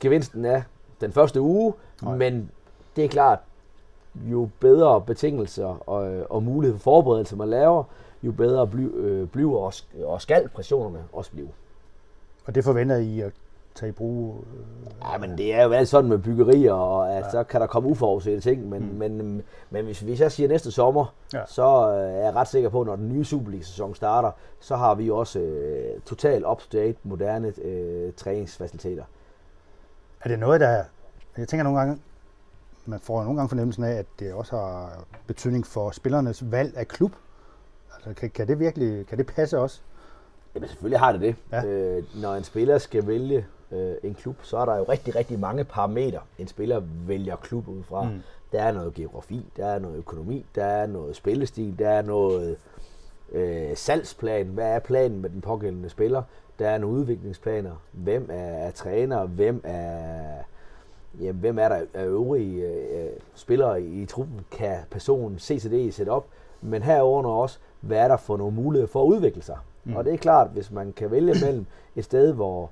gevinsten 0.00 0.44
af 0.44 0.62
den 1.00 1.12
første 1.12 1.40
uge, 1.40 1.74
Nej. 2.02 2.16
men 2.16 2.50
det 2.96 3.04
er 3.04 3.08
klart, 3.08 3.38
jo 4.14 4.48
bedre 4.60 5.00
betingelser 5.00 5.88
og, 5.88 6.26
og 6.30 6.42
mulighed 6.42 6.78
for 6.78 6.82
forberedelse 6.82 7.36
man 7.36 7.48
laver, 7.48 7.84
jo 8.22 8.32
bedre 8.32 8.66
bly, 8.66 8.80
øh, 8.80 9.28
bliver 9.28 9.58
og, 9.58 9.72
og 10.04 10.22
skal 10.22 10.48
pressionerne 10.48 11.04
også 11.12 11.30
blive. 11.30 11.48
Og 12.46 12.54
det 12.54 12.64
forventer 12.64 12.96
I 12.96 13.20
at 13.20 13.32
tage 13.74 13.88
i 13.88 13.92
brug? 13.92 14.44
Øh, 14.54 15.12
ja, 15.12 15.18
men 15.18 15.38
det 15.38 15.54
er 15.54 15.64
jo 15.64 15.72
altid 15.72 15.86
sådan 15.86 16.10
med 16.10 16.18
byggerier, 16.18 16.72
og 16.72 17.12
at 17.12 17.24
ja. 17.24 17.30
så 17.30 17.44
kan 17.44 17.60
der 17.60 17.66
komme 17.66 17.88
uforudsete 17.88 18.40
ting, 18.40 18.68
men, 18.68 18.82
mm. 18.82 18.98
men, 18.98 19.42
men 19.70 19.84
hvis, 19.84 20.00
hvis 20.00 20.20
jeg 20.20 20.32
siger 20.32 20.48
næste 20.48 20.70
sommer, 20.70 21.14
ja. 21.32 21.46
så 21.46 21.90
øh, 21.90 22.14
er 22.14 22.24
jeg 22.24 22.34
ret 22.34 22.48
sikker 22.48 22.68
på, 22.68 22.80
at 22.80 22.86
når 22.86 22.96
den 22.96 23.08
nye 23.08 23.24
Superliga-sæson 23.24 23.94
starter, 23.94 24.30
så 24.60 24.76
har 24.76 24.94
vi 24.94 25.10
også 25.10 25.38
øh, 25.38 26.00
totalt 26.00 26.46
up-to-date, 26.46 26.98
moderne 27.02 27.52
øh, 27.62 28.12
træningsfaciliteter. 28.12 29.04
Er 30.20 30.28
det 30.28 30.38
noget, 30.38 30.60
der... 30.60 30.84
Jeg 31.36 31.48
tænker 31.48 31.64
nogle 31.64 31.78
gange, 31.78 31.98
man 32.86 33.00
får 33.00 33.22
nogle 33.22 33.36
gange 33.36 33.48
fornemmelsen 33.48 33.84
af, 33.84 33.92
at 33.92 34.06
det 34.18 34.32
også 34.32 34.56
har 34.56 35.04
betydning 35.26 35.66
for 35.66 35.90
spillernes 35.90 36.50
valg 36.50 36.76
af 36.76 36.88
klub. 36.88 37.12
Altså, 37.94 38.20
kan, 38.20 38.30
kan 38.30 38.48
det 38.48 38.58
virkelig 38.58 39.06
kan 39.06 39.18
det 39.18 39.26
passe 39.26 39.58
også? 39.58 39.80
Jamen 40.54 40.68
selvfølgelig 40.68 40.98
har 40.98 41.12
det 41.12 41.20
det. 41.20 41.36
Ja. 41.52 41.64
Øh, 41.64 42.02
når 42.22 42.34
en 42.34 42.44
spiller 42.44 42.78
skal 42.78 43.06
vælge 43.06 43.46
øh, 43.72 43.94
en 44.02 44.14
klub, 44.14 44.36
så 44.42 44.58
er 44.58 44.64
der 44.64 44.76
jo 44.76 44.82
rigtig, 44.82 45.16
rigtig 45.16 45.38
mange 45.38 45.64
parametre, 45.64 46.20
en 46.38 46.48
spiller 46.48 46.82
vælger 47.06 47.36
klub 47.36 47.68
ud 47.68 47.82
fra. 47.82 48.02
Mm. 48.02 48.22
Der 48.52 48.62
er 48.62 48.72
noget 48.72 48.94
geografi, 48.94 49.46
der 49.56 49.66
er 49.66 49.78
noget 49.78 49.96
økonomi, 49.96 50.46
der 50.54 50.64
er 50.64 50.86
noget 50.86 51.16
spillestil, 51.16 51.78
der 51.78 51.88
er 51.88 52.02
noget 52.02 52.56
øh, 53.32 53.76
salgsplan. 53.76 54.46
Hvad 54.46 54.74
er 54.74 54.78
planen 54.78 55.22
med 55.22 55.30
den 55.30 55.40
pågældende 55.40 55.88
spiller? 55.88 56.22
Der 56.58 56.68
er 56.68 56.78
nogle 56.78 56.96
udviklingsplaner. 56.96 57.72
Hvem 57.92 58.28
er, 58.32 58.66
er 58.66 58.70
træner? 58.70 59.26
Hvem 59.26 59.60
er, 59.64 60.36
jamen, 61.20 61.40
hvem 61.40 61.58
er 61.58 61.68
der 61.68 61.80
af 61.94 62.04
øvrige 62.04 62.66
øh, 62.66 63.10
spillere 63.34 63.82
i, 63.82 64.06
truppen? 64.06 64.40
Kan 64.50 64.76
personen 64.90 65.38
se 65.38 65.58
til 65.58 65.70
det 65.70 65.80
i 65.80 65.90
setup? 65.90 66.24
Men 66.60 66.82
herunder 66.82 67.30
også, 67.30 67.58
hvad 67.80 67.98
er 67.98 68.08
der 68.08 68.16
for 68.16 68.36
nogle 68.36 68.54
muligheder 68.54 68.92
for 68.92 69.02
at 69.02 69.06
udvikle 69.06 69.42
sig? 69.42 69.58
Mm. 69.84 69.96
Og 69.96 70.04
det 70.04 70.12
er 70.12 70.16
klart, 70.18 70.48
hvis 70.48 70.70
man 70.70 70.92
kan 70.92 71.10
vælge 71.10 71.34
mellem 71.44 71.66
et 71.96 72.04
sted, 72.04 72.32
hvor, 72.32 72.70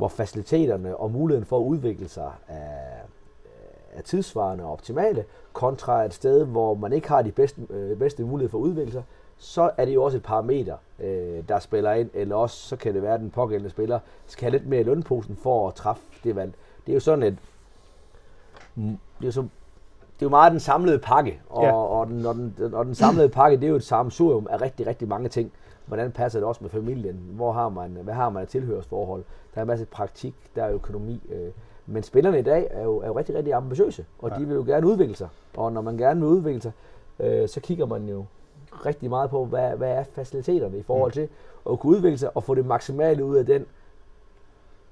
hvor 0.00 0.08
faciliteterne 0.08 0.96
og 0.96 1.10
muligheden 1.10 1.46
for 1.46 1.58
at 1.58 1.62
udvikle 1.62 2.08
sig 2.08 2.32
er, 2.48 2.54
øh, 3.44 3.98
er 3.98 4.02
tidsvarende 4.02 4.64
og 4.64 4.72
optimale, 4.72 5.24
kontra 5.52 6.04
et 6.04 6.14
sted, 6.14 6.44
hvor 6.44 6.74
man 6.74 6.92
ikke 6.92 7.08
har 7.08 7.22
de 7.22 7.32
bedste, 7.32 7.66
øh, 7.70 7.98
bedste 7.98 8.24
muligheder 8.24 8.50
for 8.50 8.58
at 8.58 8.62
udvikle 8.62 8.92
sig, 8.92 9.02
så 9.38 9.70
er 9.76 9.84
det 9.84 9.94
jo 9.94 10.04
også 10.04 10.16
et 10.16 10.22
parameter, 10.22 10.76
øh, 10.98 11.48
der 11.48 11.58
spiller 11.58 11.92
ind, 11.92 12.10
eller 12.14 12.36
også 12.36 12.68
så 12.68 12.76
kan 12.76 12.94
det 12.94 13.02
være, 13.02 13.14
at 13.14 13.20
den 13.20 13.30
pågældende 13.30 13.70
spiller 13.70 13.98
skal 14.26 14.50
have 14.50 14.58
lidt 14.58 14.68
mere 14.68 14.80
i 14.80 14.84
lønposen 14.84 15.36
for 15.36 15.68
at 15.68 15.74
træffe 15.74 16.02
det 16.24 16.36
valg. 16.36 16.52
Det 16.86 16.92
er 16.92 16.94
jo 16.94 17.00
sådan 17.00 17.22
et, 17.22 17.38
det 18.76 18.98
er 19.20 19.26
jo, 19.26 19.32
så, 19.32 19.46
det 20.20 20.26
er 20.26 20.28
jo 20.28 20.30
meget 20.30 20.52
den 20.52 20.60
samlede 20.60 20.98
pakke, 20.98 21.40
og, 21.48 21.64
ja. 21.64 21.72
og, 21.72 22.06
den, 22.06 22.26
og, 22.26 22.34
den, 22.34 22.74
og 22.74 22.84
den 22.86 22.94
samlede 22.94 23.28
pakke, 23.28 23.56
det 23.56 23.64
er 23.64 23.68
jo 23.68 23.76
et 23.76 23.84
sammensurium 23.84 24.46
af 24.50 24.60
rigtig, 24.60 24.86
rigtig 24.86 25.08
mange 25.08 25.28
ting. 25.28 25.52
Hvordan 25.86 26.12
passer 26.12 26.40
det 26.40 26.48
også 26.48 26.60
med 26.64 26.70
familien? 26.70 27.20
Hvor 27.32 27.52
har 27.52 27.68
man, 27.68 27.90
hvad 28.02 28.14
har 28.14 28.30
man 28.30 28.42
af 28.42 28.48
tilhørsforhold? 28.48 29.24
Der 29.54 29.60
er 29.60 29.62
en 29.62 29.68
masse 29.68 29.86
praktik, 29.86 30.34
der 30.56 30.64
er 30.64 30.72
økonomi. 30.72 31.22
Øh, 31.32 31.50
men 31.86 32.02
spillerne 32.02 32.38
i 32.38 32.42
dag 32.42 32.68
er 32.70 32.82
jo, 32.82 32.98
er 32.98 33.06
jo 33.06 33.18
rigtig, 33.18 33.34
rigtig 33.34 33.54
ambitiøse, 33.54 34.04
og 34.18 34.30
ja. 34.30 34.38
de 34.38 34.46
vil 34.46 34.54
jo 34.54 34.62
gerne 34.62 34.86
udvikle 34.86 35.16
sig. 35.16 35.28
Og 35.56 35.72
når 35.72 35.80
man 35.80 35.96
gerne 35.96 36.20
vil 36.20 36.28
udvikle 36.28 36.62
sig, 36.62 36.72
øh, 37.20 37.48
så 37.48 37.60
kigger 37.60 37.86
man 37.86 38.08
jo 38.08 38.24
rigtig 38.86 39.10
meget 39.10 39.30
på, 39.30 39.44
hvad, 39.44 39.76
hvad 39.76 39.90
er 39.90 40.04
faciliteterne 40.12 40.78
i 40.78 40.82
forhold 40.82 41.10
mm. 41.10 41.12
til 41.12 41.28
at 41.70 41.80
kunne 41.80 41.96
udvikle 41.96 42.18
sig 42.18 42.36
og 42.36 42.42
få 42.42 42.54
det 42.54 42.66
maksimale 42.66 43.24
ud 43.24 43.36
af 43.36 43.46
den 43.46 43.66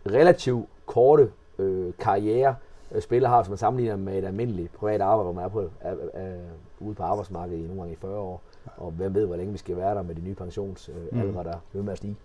relativt 0.06 0.68
korte 0.86 1.30
øh, 1.58 1.92
karriere, 1.98 2.54
spiller 3.00 3.28
har, 3.28 3.42
som 3.42 3.50
man 3.50 3.58
sammenligner 3.58 3.96
med 3.96 4.18
et 4.18 4.24
almindeligt 4.24 4.72
privat 4.72 5.00
arbejde, 5.00 5.24
hvor 5.24 5.32
man 5.32 5.44
er, 5.44 5.48
på, 5.48 5.60
er, 5.80 5.90
er, 5.90 6.20
er 6.20 6.36
ude 6.80 6.94
på 6.94 7.02
arbejdsmarkedet 7.02 7.58
i 7.58 7.66
nogle 7.66 7.80
gange 7.80 7.92
i 7.92 7.96
40 8.00 8.18
år. 8.18 8.42
Og 8.76 8.90
hvem 8.90 9.14
ved, 9.14 9.26
hvor 9.26 9.36
længe 9.36 9.52
vi 9.52 9.58
skal 9.58 9.76
være 9.76 9.94
der 9.94 10.02
med 10.02 10.14
de 10.14 10.20
nye 10.20 10.34
pensionsalder, 10.34 11.00
øh, 11.12 11.24
mm. 11.24 11.34
der 11.34 11.58
vil 11.72 11.84
med 11.84 11.92
at 11.92 11.98
stige. 11.98 12.16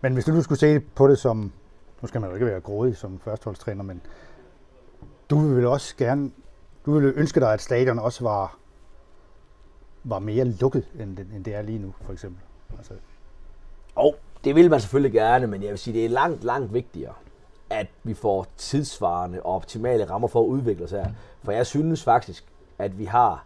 Men 0.00 0.12
hvis 0.12 0.24
du 0.24 0.32
nu 0.32 0.42
skulle 0.42 0.58
se 0.58 0.80
på 0.80 1.08
det 1.08 1.18
som, 1.18 1.52
nu 2.02 2.08
skal 2.08 2.20
man 2.20 2.30
jo 2.30 2.34
ikke 2.34 2.46
være 2.46 2.60
grådig 2.60 2.96
som 2.96 3.18
førsteholdstræner, 3.18 3.82
men 3.82 4.00
du 5.30 5.38
vil 5.38 5.66
også 5.66 5.96
gerne, 5.96 6.30
du 6.86 6.92
ville 6.92 7.12
ønske 7.16 7.40
dig, 7.40 7.52
at 7.52 7.60
stadion 7.60 7.98
også 7.98 8.24
var 8.24 8.58
var 10.04 10.18
mere 10.18 10.44
lukket, 10.44 10.84
end, 11.00 11.18
end 11.18 11.44
det 11.44 11.54
er 11.54 11.62
lige 11.62 11.78
nu, 11.78 11.94
for 12.00 12.12
eksempel? 12.12 12.42
Altså. 12.78 12.94
Og 13.94 14.16
det 14.44 14.54
vil 14.54 14.70
man 14.70 14.80
selvfølgelig 14.80 15.12
gerne, 15.12 15.46
men 15.46 15.62
jeg 15.62 15.70
vil 15.70 15.78
sige, 15.78 15.94
det 15.94 16.04
er 16.04 16.08
langt, 16.08 16.44
langt 16.44 16.74
vigtigere, 16.74 17.14
at 17.70 17.86
vi 18.02 18.14
får 18.14 18.46
tidsvarende 18.56 19.42
og 19.42 19.54
optimale 19.54 20.04
rammer 20.10 20.28
for 20.28 20.40
at 20.40 20.46
udvikle 20.46 20.84
os 20.84 20.90
her. 20.90 21.06
For 21.42 21.52
jeg 21.52 21.66
synes 21.66 22.04
faktisk, 22.04 22.44
at 22.78 22.98
vi 22.98 23.04
har 23.04 23.44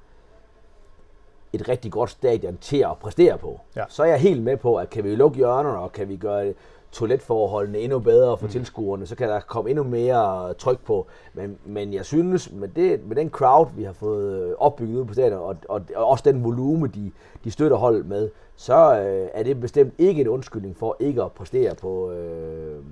et 1.53 1.69
rigtig 1.69 1.93
godt 1.93 2.11
stadion 2.11 2.57
til 2.61 2.77
at 2.77 2.99
præstere 3.01 3.39
på. 3.39 3.61
Ja. 3.77 3.85
Så 3.89 4.03
er 4.03 4.07
jeg 4.07 4.19
helt 4.21 4.43
med 4.43 4.57
på, 4.57 4.77
at 4.77 4.91
kan 4.91 5.05
vi 5.05 5.15
lukke 5.15 5.37
hjørnerne, 5.37 5.79
og 5.79 5.93
kan 5.93 6.09
vi 6.09 6.17
gøre 6.17 6.55
toiletforholdene 6.93 7.79
endnu 7.79 7.99
bedre 7.99 8.39
for 8.39 8.47
mm. 8.47 8.53
tilskuerne, 8.53 9.07
så 9.07 9.15
kan 9.17 9.29
der 9.29 9.41
komme 9.41 9.71
endnu 9.71 9.85
mere 9.85 10.55
tryk 10.55 10.85
på. 10.85 11.07
Men, 11.35 11.59
men 11.65 11.95
jeg 11.95 12.05
synes, 12.05 12.53
med, 12.53 12.69
det, 12.69 13.07
med 13.07 13.17
den 13.17 13.31
crowd, 13.31 13.69
vi 13.77 13.83
har 13.83 13.93
fået 13.93 14.57
opbygget 14.59 15.01
ud 15.01 15.05
på 15.05 15.13
stadion, 15.13 15.39
og, 15.39 15.57
og, 15.69 15.83
og 15.97 16.07
også 16.07 16.23
den 16.31 16.45
volume, 16.45 16.87
de, 16.87 17.13
de 17.45 17.51
støtter 17.51 17.77
holdet 17.77 18.07
med, 18.07 18.31
så 18.57 19.01
øh, 19.01 19.29
er 19.35 19.43
det 19.43 19.61
bestemt 19.61 19.95
ikke 19.99 20.21
en 20.21 20.29
undskyldning 20.29 20.77
for 20.77 20.97
ikke 21.01 21.23
at 21.23 21.33
præstere 21.33 21.75
på, 21.75 22.11
øh, 22.11 22.83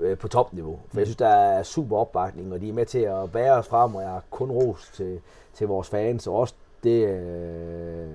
øh, 0.00 0.18
på 0.18 0.28
topniveau. 0.28 0.78
For 0.88 1.00
jeg 1.00 1.06
synes, 1.06 1.16
der 1.16 1.28
er 1.28 1.62
super 1.62 1.96
opbakning, 1.96 2.52
og 2.52 2.60
de 2.60 2.68
er 2.68 2.72
med 2.72 2.86
til 2.86 2.98
at 2.98 3.32
bære 3.32 3.52
os 3.52 3.66
frem, 3.66 3.94
og 3.94 4.02
jeg 4.02 4.10
har 4.10 4.22
kun 4.30 4.50
ros 4.50 4.90
til, 4.94 5.20
til 5.54 5.66
vores 5.68 5.88
fans, 5.88 6.26
og 6.26 6.34
også 6.34 6.54
det... 6.84 7.08
Øh, 7.08 8.08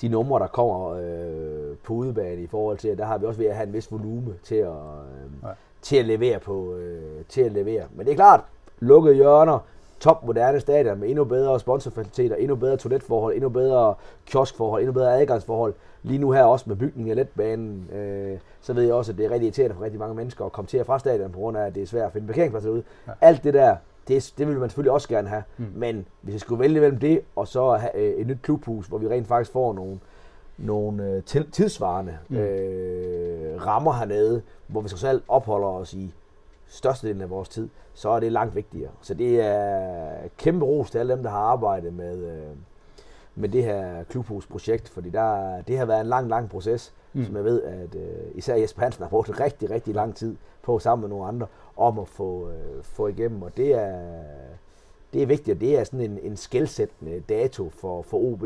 de 0.00 0.08
numre, 0.08 0.40
der 0.40 0.46
kommer 0.46 0.90
øh, 0.90 1.76
på 1.84 1.94
udebane 1.94 2.42
i 2.42 2.46
forhold 2.46 2.78
til, 2.78 2.98
der 2.98 3.04
har 3.04 3.18
vi 3.18 3.26
også 3.26 3.40
ved 3.40 3.46
at 3.46 3.56
have 3.56 3.66
en 3.66 3.72
vis 3.72 3.92
volume 3.92 4.34
til 4.44 4.54
at, 4.54 4.68
øh, 4.68 5.32
ja. 5.42 5.48
til 5.82 5.96
at 5.96 6.04
levere 6.04 6.38
på, 6.38 6.74
øh, 6.74 7.24
til 7.28 7.40
at 7.40 7.52
levere. 7.52 7.84
Men 7.94 8.06
det 8.06 8.12
er 8.12 8.16
klart, 8.16 8.40
lukkede 8.78 9.14
hjørner, 9.14 9.58
top 10.00 10.24
moderne 10.24 10.60
stadion 10.60 11.00
med 11.00 11.08
endnu 11.08 11.24
bedre 11.24 11.60
sponsorfaciliteter, 11.60 12.36
endnu 12.36 12.56
bedre 12.56 12.76
toiletforhold, 12.76 13.34
endnu 13.34 13.48
bedre 13.48 13.94
kioskforhold, 14.26 14.82
endnu 14.82 14.92
bedre 14.92 15.20
adgangsforhold. 15.20 15.74
Lige 16.02 16.18
nu 16.18 16.30
her 16.30 16.42
også 16.42 16.64
med 16.68 16.76
bygningen 16.76 17.10
af 17.10 17.16
letbanen, 17.16 17.90
øh, 17.92 18.38
så 18.60 18.72
ved 18.72 18.82
jeg 18.82 18.94
også, 18.94 19.12
at 19.12 19.18
det 19.18 19.26
er 19.26 19.30
rigtig 19.30 19.46
irriterende 19.46 19.76
for 19.76 19.84
rigtig 19.84 20.00
mange 20.00 20.14
mennesker 20.14 20.44
at 20.44 20.52
komme 20.52 20.66
til 20.66 20.80
og 20.80 20.86
fra 20.86 20.98
stadion, 20.98 21.32
på 21.32 21.38
grund 21.38 21.56
af, 21.56 21.66
at 21.66 21.74
det 21.74 21.82
er 21.82 21.86
svært 21.86 22.06
at 22.06 22.12
finde 22.12 22.26
parkeringspladser 22.26 22.70
ud. 22.70 22.82
Ja. 23.06 23.12
Alt 23.20 23.44
det 23.44 23.54
der, 23.54 23.76
det, 24.08 24.32
det 24.38 24.48
vil 24.48 24.58
man 24.58 24.68
selvfølgelig 24.68 24.92
også 24.92 25.08
gerne 25.08 25.28
have. 25.28 25.42
Mm. 25.58 25.66
Men 25.74 26.06
hvis 26.20 26.32
jeg 26.32 26.40
skulle 26.40 26.60
vælge 26.60 26.80
mellem 26.80 26.98
det, 26.98 27.20
og 27.36 27.48
så 27.48 27.72
have 27.72 27.96
øh, 27.96 28.20
et 28.20 28.26
nyt 28.26 28.38
klubhus, 28.42 28.86
hvor 28.86 28.98
vi 28.98 29.08
rent 29.08 29.26
faktisk 29.26 29.52
får 29.52 29.72
nogle, 29.72 29.98
nogle 30.58 31.04
øh, 31.04 31.22
tidsvarende 31.52 32.18
mm. 32.28 32.36
øh, 32.36 33.66
rammer 33.66 33.92
hernede, 33.92 34.42
hvor 34.66 34.80
vi 34.80 34.88
så 34.88 34.96
selv 34.96 35.22
opholder 35.28 35.68
os 35.68 35.94
i 35.94 36.14
størstedelen 36.70 37.22
af 37.22 37.30
vores 37.30 37.48
tid, 37.48 37.68
så 37.94 38.08
er 38.08 38.20
det 38.20 38.32
langt 38.32 38.54
vigtigere. 38.54 38.90
Så 39.00 39.14
det 39.14 39.40
er 39.40 40.28
kæmpe 40.38 40.64
ros 40.64 40.90
til 40.90 40.98
alle 40.98 41.14
dem, 41.14 41.22
der 41.22 41.30
har 41.30 41.38
arbejdet 41.38 41.92
med, 41.92 42.24
øh, 42.24 42.56
med 43.34 43.48
det 43.48 43.64
her 43.64 44.04
klubhusprojekt, 44.04 44.88
fordi 44.88 45.10
der, 45.10 45.60
det 45.62 45.78
har 45.78 45.84
været 45.84 46.00
en 46.00 46.06
lang, 46.06 46.28
lang 46.28 46.50
proces, 46.50 46.94
mm. 47.12 47.24
som 47.24 47.36
jeg 47.36 47.44
ved, 47.44 47.62
at 47.62 47.94
øh, 47.94 48.30
især 48.34 48.54
Jesper 48.54 48.82
Hansen 48.82 49.02
har 49.02 49.08
brugt 49.10 49.40
rigtig, 49.40 49.70
rigtig 49.70 49.94
lang 49.94 50.16
tid 50.16 50.36
på 50.62 50.78
sammen 50.78 51.08
med 51.08 51.16
nogle 51.16 51.28
andre 51.28 51.46
om 51.76 51.98
at 51.98 52.08
få, 52.08 52.48
øh, 52.48 52.82
få 52.82 53.06
igennem, 53.06 53.42
og 53.42 53.56
det 53.56 53.74
er, 53.74 54.22
det 55.12 55.22
er 55.22 55.26
vigtigt, 55.26 55.54
og 55.54 55.60
det 55.60 55.78
er 55.78 55.84
sådan 55.84 56.00
en, 56.00 56.18
en 56.22 56.36
skældsættende 56.36 57.22
dato 57.28 57.68
for, 57.68 58.02
for 58.02 58.18
OB, 58.18 58.44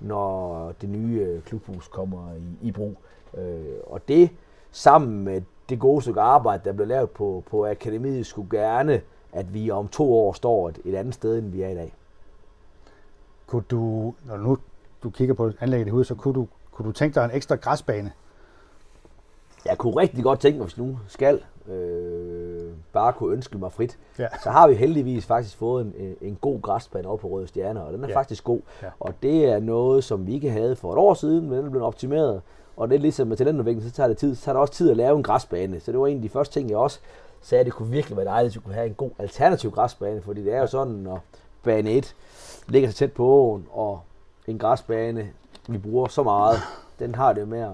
når 0.00 0.72
det 0.80 0.88
nye 0.88 1.20
øh, 1.20 1.42
klubhus 1.42 1.88
kommer 1.88 2.34
i, 2.34 2.68
i 2.68 2.72
brug. 2.72 2.96
Øh, 3.38 3.64
og 3.86 4.08
det 4.08 4.30
sammen 4.70 5.24
med 5.24 5.42
det 5.68 5.80
gode 5.80 6.02
stykke 6.02 6.20
arbejde, 6.20 6.62
der 6.64 6.72
blev 6.72 6.86
lavet 6.86 7.10
på, 7.10 7.44
på 7.50 7.66
akademiet, 7.66 8.26
skulle 8.26 8.58
gerne, 8.58 9.00
at 9.32 9.54
vi 9.54 9.70
om 9.70 9.88
to 9.88 10.14
år 10.14 10.32
står 10.32 10.68
et, 10.68 10.78
et 10.84 10.94
andet 10.94 11.14
sted, 11.14 11.38
end 11.38 11.50
vi 11.50 11.62
er 11.62 11.68
i 11.68 11.74
dag. 11.74 11.94
Kunne 13.46 13.64
du, 13.70 14.14
når 14.24 14.36
nu 14.36 14.58
du 15.02 15.10
kigger 15.10 15.34
på 15.34 15.50
anlægget 15.60 15.86
i 15.86 15.90
hovedet, 15.90 16.06
så 16.06 16.14
kunne 16.14 16.34
du, 16.34 16.48
kunne 16.72 16.86
du 16.86 16.92
tænke 16.92 17.14
dig 17.14 17.24
en 17.24 17.30
ekstra 17.30 17.54
græsbane? 17.54 18.12
Jeg 19.64 19.78
kunne 19.78 19.96
rigtig 19.96 20.24
godt 20.24 20.40
tænke 20.40 20.58
mig, 20.58 20.66
hvis 20.66 20.78
nu 20.78 20.98
skal 21.08 21.40
øh, 21.68 22.72
bare 22.92 23.12
kunne 23.12 23.32
ønske 23.32 23.58
mig 23.58 23.72
frit, 23.72 23.98
ja. 24.18 24.26
så 24.42 24.50
har 24.50 24.68
vi 24.68 24.74
heldigvis 24.74 25.26
faktisk 25.26 25.56
fået 25.56 25.86
en, 25.86 26.16
en 26.20 26.38
god 26.40 26.62
græsbane 26.62 27.08
over 27.08 27.16
på 27.16 27.28
Røde 27.28 27.46
Stjerner, 27.46 27.80
og 27.80 27.92
den 27.92 28.04
er 28.04 28.08
ja. 28.08 28.16
faktisk 28.16 28.44
god. 28.44 28.60
Ja. 28.82 28.88
Og 29.00 29.14
det 29.22 29.44
er 29.44 29.60
noget, 29.60 30.04
som 30.04 30.26
vi 30.26 30.34
ikke 30.34 30.50
havde 30.50 30.76
for 30.76 30.92
et 30.92 30.98
år 30.98 31.14
siden, 31.14 31.48
men 31.48 31.58
den 31.58 31.66
er 31.66 31.70
blevet 31.70 31.86
optimeret. 31.86 32.42
Og 32.76 32.88
det 32.88 32.94
er 32.94 33.00
ligesom 33.00 33.28
med 33.28 33.36
talentudvikling, 33.36 33.90
så 33.90 33.96
tager 33.96 34.08
det 34.08 34.18
tid. 34.18 34.34
Så 34.34 34.44
tager 34.44 34.52
det 34.54 34.60
også 34.60 34.74
tid 34.74 34.90
at 34.90 34.96
lave 34.96 35.16
en 35.16 35.22
græsbane. 35.22 35.80
Så 35.80 35.92
det 35.92 36.00
var 36.00 36.06
en 36.06 36.16
af 36.16 36.22
de 36.22 36.28
første 36.28 36.60
ting, 36.60 36.70
jeg 36.70 36.78
også 36.78 36.98
sagde, 37.42 37.60
at 37.60 37.66
det 37.66 37.74
kunne 37.74 37.90
virkelig 37.90 38.16
være 38.16 38.26
dejligt, 38.26 38.52
at 38.52 38.54
vi 38.54 38.60
kunne 38.64 38.74
have 38.74 38.86
en 38.86 38.94
god 38.94 39.10
alternativ 39.18 39.70
græsbane, 39.70 40.22
fordi 40.22 40.44
det 40.44 40.54
er 40.54 40.60
jo 40.60 40.66
sådan, 40.66 40.94
når 40.94 41.22
bane 41.62 41.90
1 41.90 42.14
ligger 42.68 42.90
så 42.90 42.96
tæt 42.96 43.12
på 43.12 43.24
åen, 43.24 43.66
og 43.72 44.00
en 44.46 44.58
græsbane, 44.58 45.28
vi 45.68 45.78
bruger 45.78 46.08
så 46.08 46.22
meget, 46.22 46.58
den 46.98 47.14
har 47.14 47.32
det 47.32 47.48
med 47.48 47.60
at, 47.60 47.70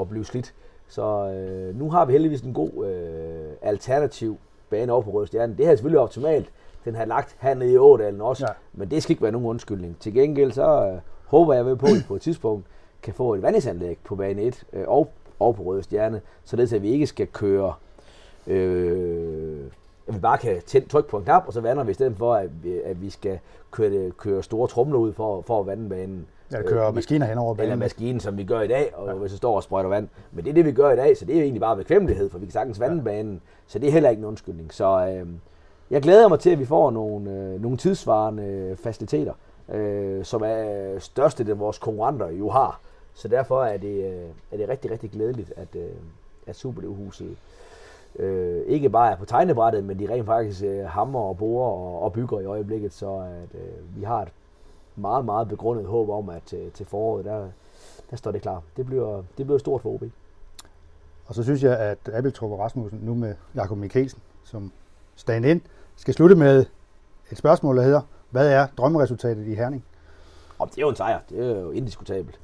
at 0.00 0.08
blive 0.08 0.24
slidt. 0.24 0.54
Så 0.88 1.02
øh, 1.02 1.78
nu 1.78 1.90
har 1.90 2.04
vi 2.04 2.12
heldigvis 2.12 2.40
en 2.40 2.54
god 2.54 2.86
øh, 2.86 3.52
alternativ 3.62 4.38
bane 4.70 4.92
over 4.92 5.02
på 5.02 5.10
Røde 5.10 5.26
Stjerne. 5.26 5.56
Det 5.56 5.64
her 5.64 5.72
er 5.72 5.76
selvfølgelig 5.76 6.00
optimalt. 6.00 6.50
Den 6.84 6.94
har 6.94 7.04
lagt 7.04 7.36
hernede 7.40 7.72
i 7.72 7.78
Ådalen 7.78 8.20
også, 8.20 8.46
ja. 8.48 8.52
men 8.72 8.90
det 8.90 9.02
skal 9.02 9.12
ikke 9.12 9.22
være 9.22 9.32
nogen 9.32 9.46
undskyldning. 9.46 9.96
Til 10.00 10.14
gengæld 10.14 10.52
så 10.52 10.86
øh, 10.86 11.00
håber 11.26 11.54
jeg 11.54 11.66
ved 11.66 11.76
på, 11.76 11.86
at 11.86 12.04
på 12.08 12.14
et 12.14 12.22
tidspunkt 12.22 12.66
kan 13.04 13.14
få 13.14 13.34
et 13.34 13.42
vandingsanlæg 13.42 13.98
på 14.04 14.16
bane 14.16 14.42
1 14.42 14.64
øh, 14.72 14.84
og, 14.86 15.08
og 15.38 15.56
på 15.56 15.62
Røde 15.62 15.82
Stjerne, 15.82 16.20
således 16.44 16.72
at 16.72 16.82
vi 16.82 16.90
ikke 16.90 17.06
skal 17.06 17.26
køre 17.26 17.74
øh, 18.46 19.64
at 20.08 20.14
vi 20.14 20.18
bare 20.18 20.38
kan 20.38 20.62
tænde, 20.66 20.88
trykke 20.88 21.08
på 21.08 21.16
en 21.16 21.24
knap, 21.24 21.42
og 21.46 21.52
så 21.52 21.60
vander 21.60 21.84
vi 21.84 21.90
i 21.90 21.94
stedet 21.94 22.16
for, 22.16 22.34
at 22.34 22.64
vi, 22.64 22.80
at 22.84 23.02
vi 23.02 23.10
skal 23.10 23.38
køre, 23.70 24.10
køre 24.10 24.42
store 24.42 24.68
trumler 24.68 24.98
ud 24.98 25.12
for, 25.12 25.42
for 25.46 25.60
at 25.60 25.66
vande 25.66 25.88
banen. 25.88 26.26
Ja, 26.52 26.62
kører 26.62 26.88
øh, 26.88 26.94
maskiner 26.94 27.26
hen 27.26 27.38
over 27.38 27.54
banen. 27.54 27.72
Eller 27.72 27.84
maskinen, 27.84 28.20
som 28.20 28.38
vi 28.38 28.44
gør 28.44 28.60
i 28.60 28.68
dag, 28.68 28.92
og 28.94 29.08
ja. 29.08 29.14
hvis 29.14 29.32
vi 29.32 29.36
står 29.36 29.56
og 29.56 29.62
sprøjter 29.62 29.90
vand. 29.90 30.08
Men 30.32 30.44
det 30.44 30.50
er 30.50 30.54
det, 30.54 30.64
vi 30.64 30.72
gør 30.72 30.90
i 30.90 30.96
dag, 30.96 31.16
så 31.16 31.24
det 31.24 31.32
er 31.32 31.36
jo 31.36 31.42
egentlig 31.42 31.60
bare 31.60 31.76
bekvemmelighed, 31.76 32.30
for 32.30 32.38
vi 32.38 32.46
kan 32.46 32.52
sagtens 32.52 32.80
vande 32.80 32.96
ja. 32.96 33.02
banen. 33.02 33.40
Så 33.66 33.78
det 33.78 33.88
er 33.88 33.92
heller 33.92 34.10
ikke 34.10 34.20
en 34.20 34.26
undskyldning. 34.26 34.74
Så 34.74 35.06
øh, 35.06 35.28
jeg 35.90 36.02
glæder 36.02 36.28
mig 36.28 36.40
til, 36.40 36.50
at 36.50 36.58
vi 36.58 36.64
får 36.64 36.90
nogle, 36.90 37.30
øh, 37.30 37.62
nogle 37.62 37.76
tidsvarende 37.76 38.76
faciliteter, 38.82 39.32
øh, 39.72 40.24
som 40.24 40.42
er 40.44 40.98
største, 40.98 41.44
det 41.44 41.58
vores 41.58 41.78
konkurrenter 41.78 42.30
jo 42.30 42.50
har. 42.50 42.80
Så 43.14 43.28
derfor 43.28 43.64
er 43.64 43.76
det, 43.76 44.04
øh, 44.04 44.28
er 44.52 44.56
det 44.56 44.68
rigtig, 44.68 44.90
rigtig 44.90 45.10
glædeligt, 45.10 45.52
at, 45.56 45.68
øh, 45.76 45.90
at 46.46 46.56
Superliv-huset 46.56 47.36
øh, 48.16 48.62
ikke 48.66 48.90
bare 48.90 49.12
er 49.12 49.16
på 49.16 49.24
tegnebrættet, 49.24 49.84
men 49.84 49.98
de 49.98 50.12
rent 50.12 50.26
faktisk 50.26 50.64
øh, 50.64 50.84
hammer 50.84 51.20
og 51.20 51.38
borer 51.38 51.70
og, 51.70 52.02
og 52.02 52.12
bygger 52.12 52.40
i 52.40 52.44
øjeblikket, 52.44 52.92
så 52.92 53.16
at, 53.16 53.60
øh, 53.60 53.96
vi 53.96 54.04
har 54.04 54.22
et 54.22 54.32
meget, 54.96 55.24
meget 55.24 55.48
begrundet 55.48 55.86
håb 55.86 56.08
om, 56.08 56.28
at 56.28 56.42
til, 56.46 56.70
til 56.70 56.86
foråret, 56.86 57.24
der, 57.24 57.48
der 58.10 58.16
står 58.16 58.30
det 58.30 58.42
klar. 58.42 58.62
Det 58.76 58.86
bliver, 58.86 59.22
det 59.38 59.46
bliver 59.46 59.58
stort 59.58 59.82
for 59.82 59.94
OB. 59.94 60.02
Og 61.26 61.34
så 61.34 61.42
synes 61.42 61.62
jeg, 61.62 61.78
at 61.78 61.98
Abeltrup 62.12 62.50
og 62.50 62.58
Rasmussen 62.58 63.00
nu 63.02 63.14
med 63.14 63.34
Jakob 63.54 63.78
Mikkelsen 63.78 64.20
som 64.44 64.72
stand 65.16 65.46
ind, 65.46 65.60
skal 65.96 66.14
slutte 66.14 66.36
med 66.36 66.66
et 67.30 67.38
spørgsmål, 67.38 67.76
der 67.76 67.82
hedder, 67.82 68.00
hvad 68.30 68.52
er 68.52 68.66
drømmeresultatet 68.78 69.46
i 69.46 69.54
Herning? 69.54 69.84
Og 70.58 70.68
det 70.68 70.78
er 70.78 70.82
jo 70.82 70.88
en 70.88 70.96
sejr, 70.96 71.20
det 71.30 71.38
er 71.38 71.60
jo 71.60 71.70
indiskutabelt. 71.70 72.40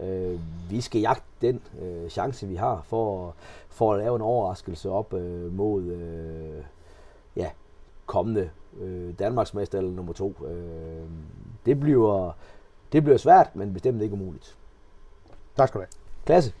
Øh, 0.00 0.40
vi 0.70 0.80
skal 0.80 1.00
jagte 1.00 1.24
den 1.40 1.60
øh, 1.82 2.08
chance, 2.08 2.46
vi 2.46 2.54
har 2.54 2.82
for, 2.84 3.34
for 3.68 3.92
at 3.94 3.98
lave 3.98 4.16
en 4.16 4.22
overraskelse 4.22 4.90
op 4.90 5.14
øh, 5.14 5.52
mod 5.52 5.82
øh, 5.82 6.64
ja, 7.36 7.50
kommende 8.06 8.50
øh, 8.80 9.14
Danmarksmester 9.18 9.78
eller 9.78 9.90
nummer 9.90 10.12
to. 10.12 10.34
Øh, 10.46 11.08
det, 11.66 11.80
bliver, 11.80 12.32
det 12.92 13.02
bliver 13.02 13.18
svært, 13.18 13.56
men 13.56 13.72
bestemt 13.72 14.02
ikke 14.02 14.14
umuligt. 14.14 14.56
Tak 15.56 15.68
skal 15.68 15.80
du 15.80 15.82
have. 15.82 16.24
Klasse. 16.26 16.52